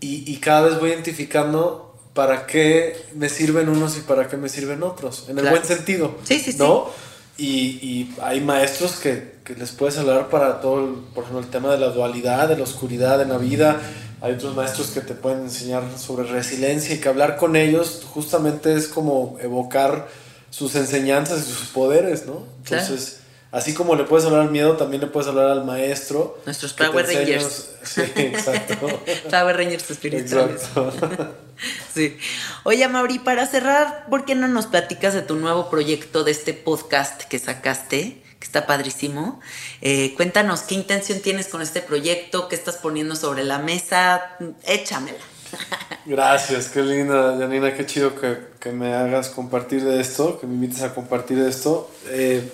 [0.01, 1.88] y, y cada vez voy identificando
[2.19, 6.17] para qué me sirven unos y para qué me sirven otros, en el buen sentido.
[6.25, 6.91] Sí, sí, ¿no?
[7.37, 11.49] Y, y, hay maestros que, que, les puedes hablar para todo, el, por ejemplo, el
[11.49, 13.81] tema de la dualidad, de la oscuridad en la vida.
[14.21, 18.75] Hay otros maestros que te pueden enseñar sobre resiliencia y que hablar con ellos justamente
[18.75, 20.09] es como evocar
[20.51, 22.43] sus enseñanzas y sus poderes, ¿no?
[22.65, 23.18] Entonces,
[23.53, 26.39] así como le puedes hablar al miedo, también le puedes hablar al maestro.
[26.45, 27.71] Nuestros Power Rangers.
[27.83, 28.87] Sí, exacto.
[29.31, 30.63] Power Rangers espirituales.
[30.63, 31.35] Exacto.
[31.93, 32.17] Sí.
[32.63, 36.55] Oye, Mauri, para cerrar, ¿por qué no nos platicas de tu nuevo proyecto, de este
[36.55, 38.23] podcast que sacaste?
[38.39, 39.41] que está padrísimo.
[39.81, 45.19] Eh, cuéntanos qué intención tienes con este proyecto, qué estás poniendo sobre la mesa, échamela.
[46.07, 50.83] Gracias, qué linda, Janina, qué chido que, me hagas compartir de esto, que me invites
[50.83, 51.91] a compartir de esto.
[52.09, 52.49] Eh,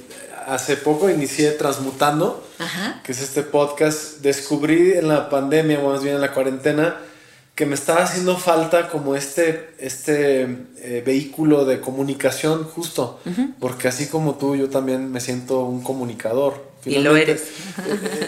[0.47, 2.47] hace poco inicié Transmutando,
[3.03, 4.21] que es este podcast.
[4.21, 6.97] Descubrí en la pandemia, o más bien en la cuarentena,
[7.55, 10.43] que me estaba haciendo falta como este, este
[10.79, 13.21] eh, vehículo de comunicación justo,
[13.61, 16.73] porque así como tú, yo también me siento un comunicador.
[16.85, 17.43] y lo eres.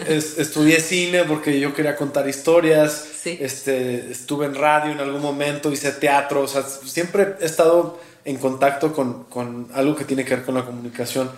[0.07, 5.71] Eh, estudié cine porque yo quería contar historias, este, estuve en radio en algún momento,
[5.71, 10.35] hice teatro, o sea, siempre he estado en contacto con, con algo que tiene que
[10.35, 11.29] ver con la comunicación.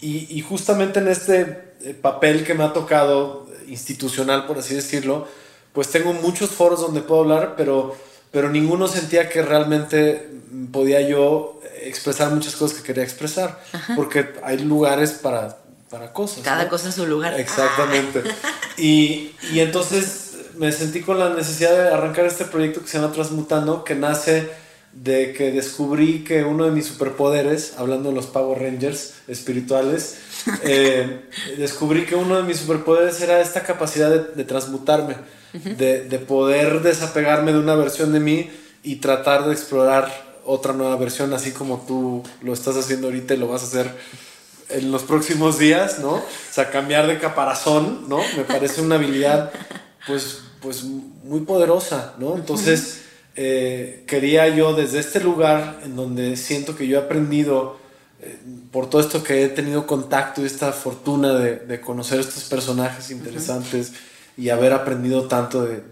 [0.00, 5.26] Y, y justamente en este eh, papel que me ha tocado institucional, por así decirlo,
[5.72, 7.96] pues tengo muchos foros donde puedo hablar, pero,
[8.30, 10.30] pero ninguno sentía que realmente
[10.72, 13.60] podía yo expresar muchas cosas que quería expresar,
[13.96, 15.58] porque hay lugares para,
[15.90, 16.44] para cosas.
[16.44, 17.38] Cada cosa en su lugar.
[17.38, 18.22] Exactamente.
[18.76, 23.12] Y, y, entonces me sentí con la necesidad de arrancar este proyecto que se llama
[23.12, 24.50] Transmutando, que nace
[24.94, 30.16] de que descubrí que uno de mis superpoderes, hablando de los Power Rangers espirituales,
[30.62, 31.22] eh,
[31.58, 35.16] descubrí que uno de mis superpoderes era esta capacidad de, de transmutarme
[35.62, 38.50] de, poder desapegarme de una versión de mí
[38.82, 40.10] y tratar de explorar
[40.44, 43.90] otra nueva versión, así como tú lo estás haciendo ahorita y lo vas a hacer
[44.68, 46.14] en los próximos días, ¿no?
[46.14, 48.18] O sea, cambiar de caparazón, ¿no?
[48.36, 49.52] Me parece una habilidad,
[50.06, 52.34] pues, pues muy poderosa, ¿no?
[52.36, 53.02] Entonces,
[53.36, 57.78] eh, quería yo desde este lugar en donde siento que yo he aprendido
[58.20, 58.38] eh,
[58.70, 63.10] por todo esto que he tenido contacto y esta fortuna de, de conocer estos personajes
[63.10, 63.92] interesantes
[64.36, 65.82] y haber aprendido tanto de,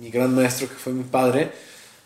[0.00, 1.52] mi gran maestro que fue mi padre,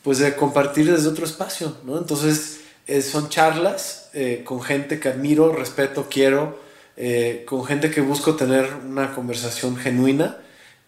[0.03, 1.97] pues de compartir desde otro espacio, ¿no?
[1.97, 6.63] Entonces eh, son charlas eh, con gente que admiro, respeto, quiero,
[7.47, 10.44] con gente que busco tener una conversación genuina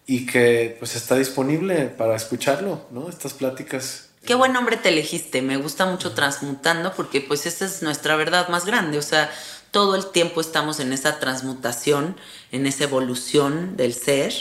[0.07, 3.09] y que pues está disponible para escucharlo, ¿no?
[3.09, 4.07] Estas pláticas.
[4.25, 8.47] Qué buen nombre te elegiste, me gusta mucho transmutando porque pues esa es nuestra verdad
[8.47, 9.29] más grande, o sea,
[9.71, 12.15] todo el tiempo estamos en esa transmutación,
[12.51, 14.33] en esa evolución del ser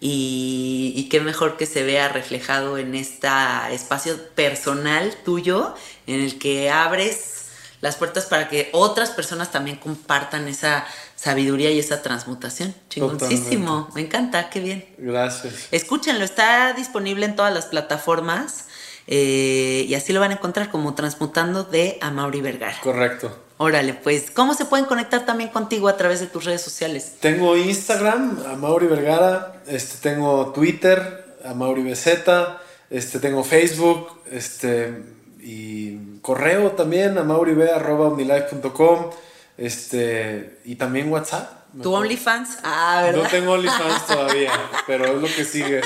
[0.00, 3.28] y, qué mejor que se vea reflejado en este
[3.72, 5.74] espacio personal tuyo
[6.06, 7.46] en el que abres
[7.82, 10.86] las puertas para que otras personas también compartan esa
[11.20, 12.74] sabiduría y esa transmutación.
[12.88, 14.86] Chingoncísimo, me encanta, qué bien.
[14.96, 15.68] Gracias.
[15.70, 18.64] Escúchenlo, está disponible en todas las plataformas
[19.06, 22.80] eh, y así lo van a encontrar como Transmutando de Amaury Vergara.
[22.82, 23.36] Correcto.
[23.58, 27.16] Órale, pues, ¿cómo se pueden conectar también contigo a través de tus redes sociales?
[27.20, 32.06] Tengo Instagram, Amaury Vergara, este, tengo Twitter, Amaury BZ,
[32.88, 35.02] este, tengo Facebook, este,
[35.42, 39.10] y correo también, amauribe.omnilife.com,
[39.60, 41.50] este, y también WhatsApp.
[41.82, 42.58] ¿Tu OnlyFans?
[42.64, 43.22] Ah, ¿verdad?
[43.22, 44.52] No tengo OnlyFans todavía,
[44.86, 45.82] pero es lo que sigue.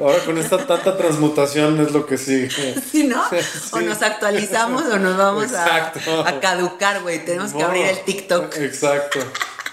[0.00, 2.50] Ahora con esta tanta transmutación es lo que sigue.
[2.90, 3.22] ¿Sí, no?
[3.72, 5.92] O nos actualizamos o nos vamos a,
[6.26, 7.24] a, caducar, güey.
[7.24, 8.56] Tenemos que abrir el TikTok.
[8.56, 9.20] Exacto.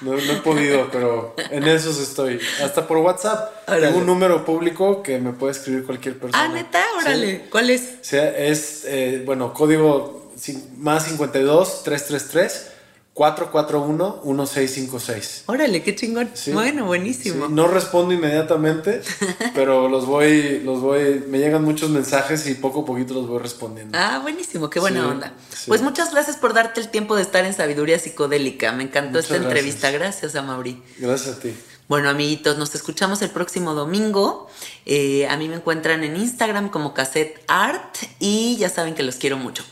[0.02, 2.40] No, no, he podido, pero en esos estoy.
[2.62, 3.66] Hasta por WhatsApp.
[3.66, 6.44] Tengo un número público que me puede escribir cualquier persona.
[6.44, 7.48] Ah, neta, órale.
[7.50, 7.96] ¿Cuál es?
[8.02, 10.32] O sea, es, eh, bueno, código
[10.78, 12.77] más 52 333
[13.18, 15.44] 441-1656.
[15.48, 16.30] Órale, qué chingón.
[16.54, 17.48] bueno, buenísimo.
[17.48, 19.02] no respondo inmediatamente,
[19.56, 23.40] pero los voy, los voy, me llegan muchos mensajes y poco a poquito los voy
[23.40, 23.98] respondiendo.
[23.98, 25.34] Ah, buenísimo, qué buena onda.
[25.66, 28.72] Pues muchas gracias por darte el tiempo de estar en Sabiduría Psicodélica.
[28.72, 29.90] Me encantó esta entrevista.
[29.90, 30.84] Gracias, Amaury.
[31.00, 31.56] Gracias a ti.
[31.88, 34.48] Bueno, amiguitos, nos escuchamos el próximo domingo.
[34.86, 39.16] Eh, a mí me encuentran en Instagram como Cassette Art y ya saben que los
[39.16, 39.64] quiero mucho.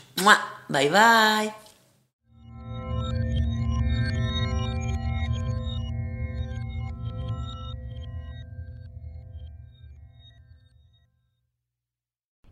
[0.68, 1.65] Bye bye.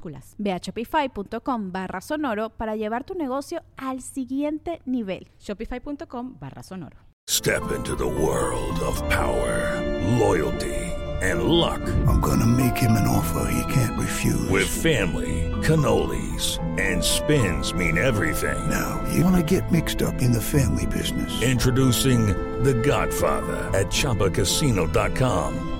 [0.00, 5.28] minúsculas Ve a shopify.com barra sonoro para llevar tu negocio al siguiente nivel.
[5.38, 6.96] Shopify.com barra sonoro.
[7.28, 9.80] Step into the world of power,
[10.18, 10.74] loyalty
[11.22, 11.80] and luck.
[12.08, 14.48] I'm gonna make him an offer he can't refuse.
[14.48, 18.58] With family, cannolis and spins mean everything.
[18.68, 21.42] Now, you wanna get mixed up in the family business.
[21.42, 22.28] Introducing
[22.62, 25.79] The Godfather at ChumbaCasino.com.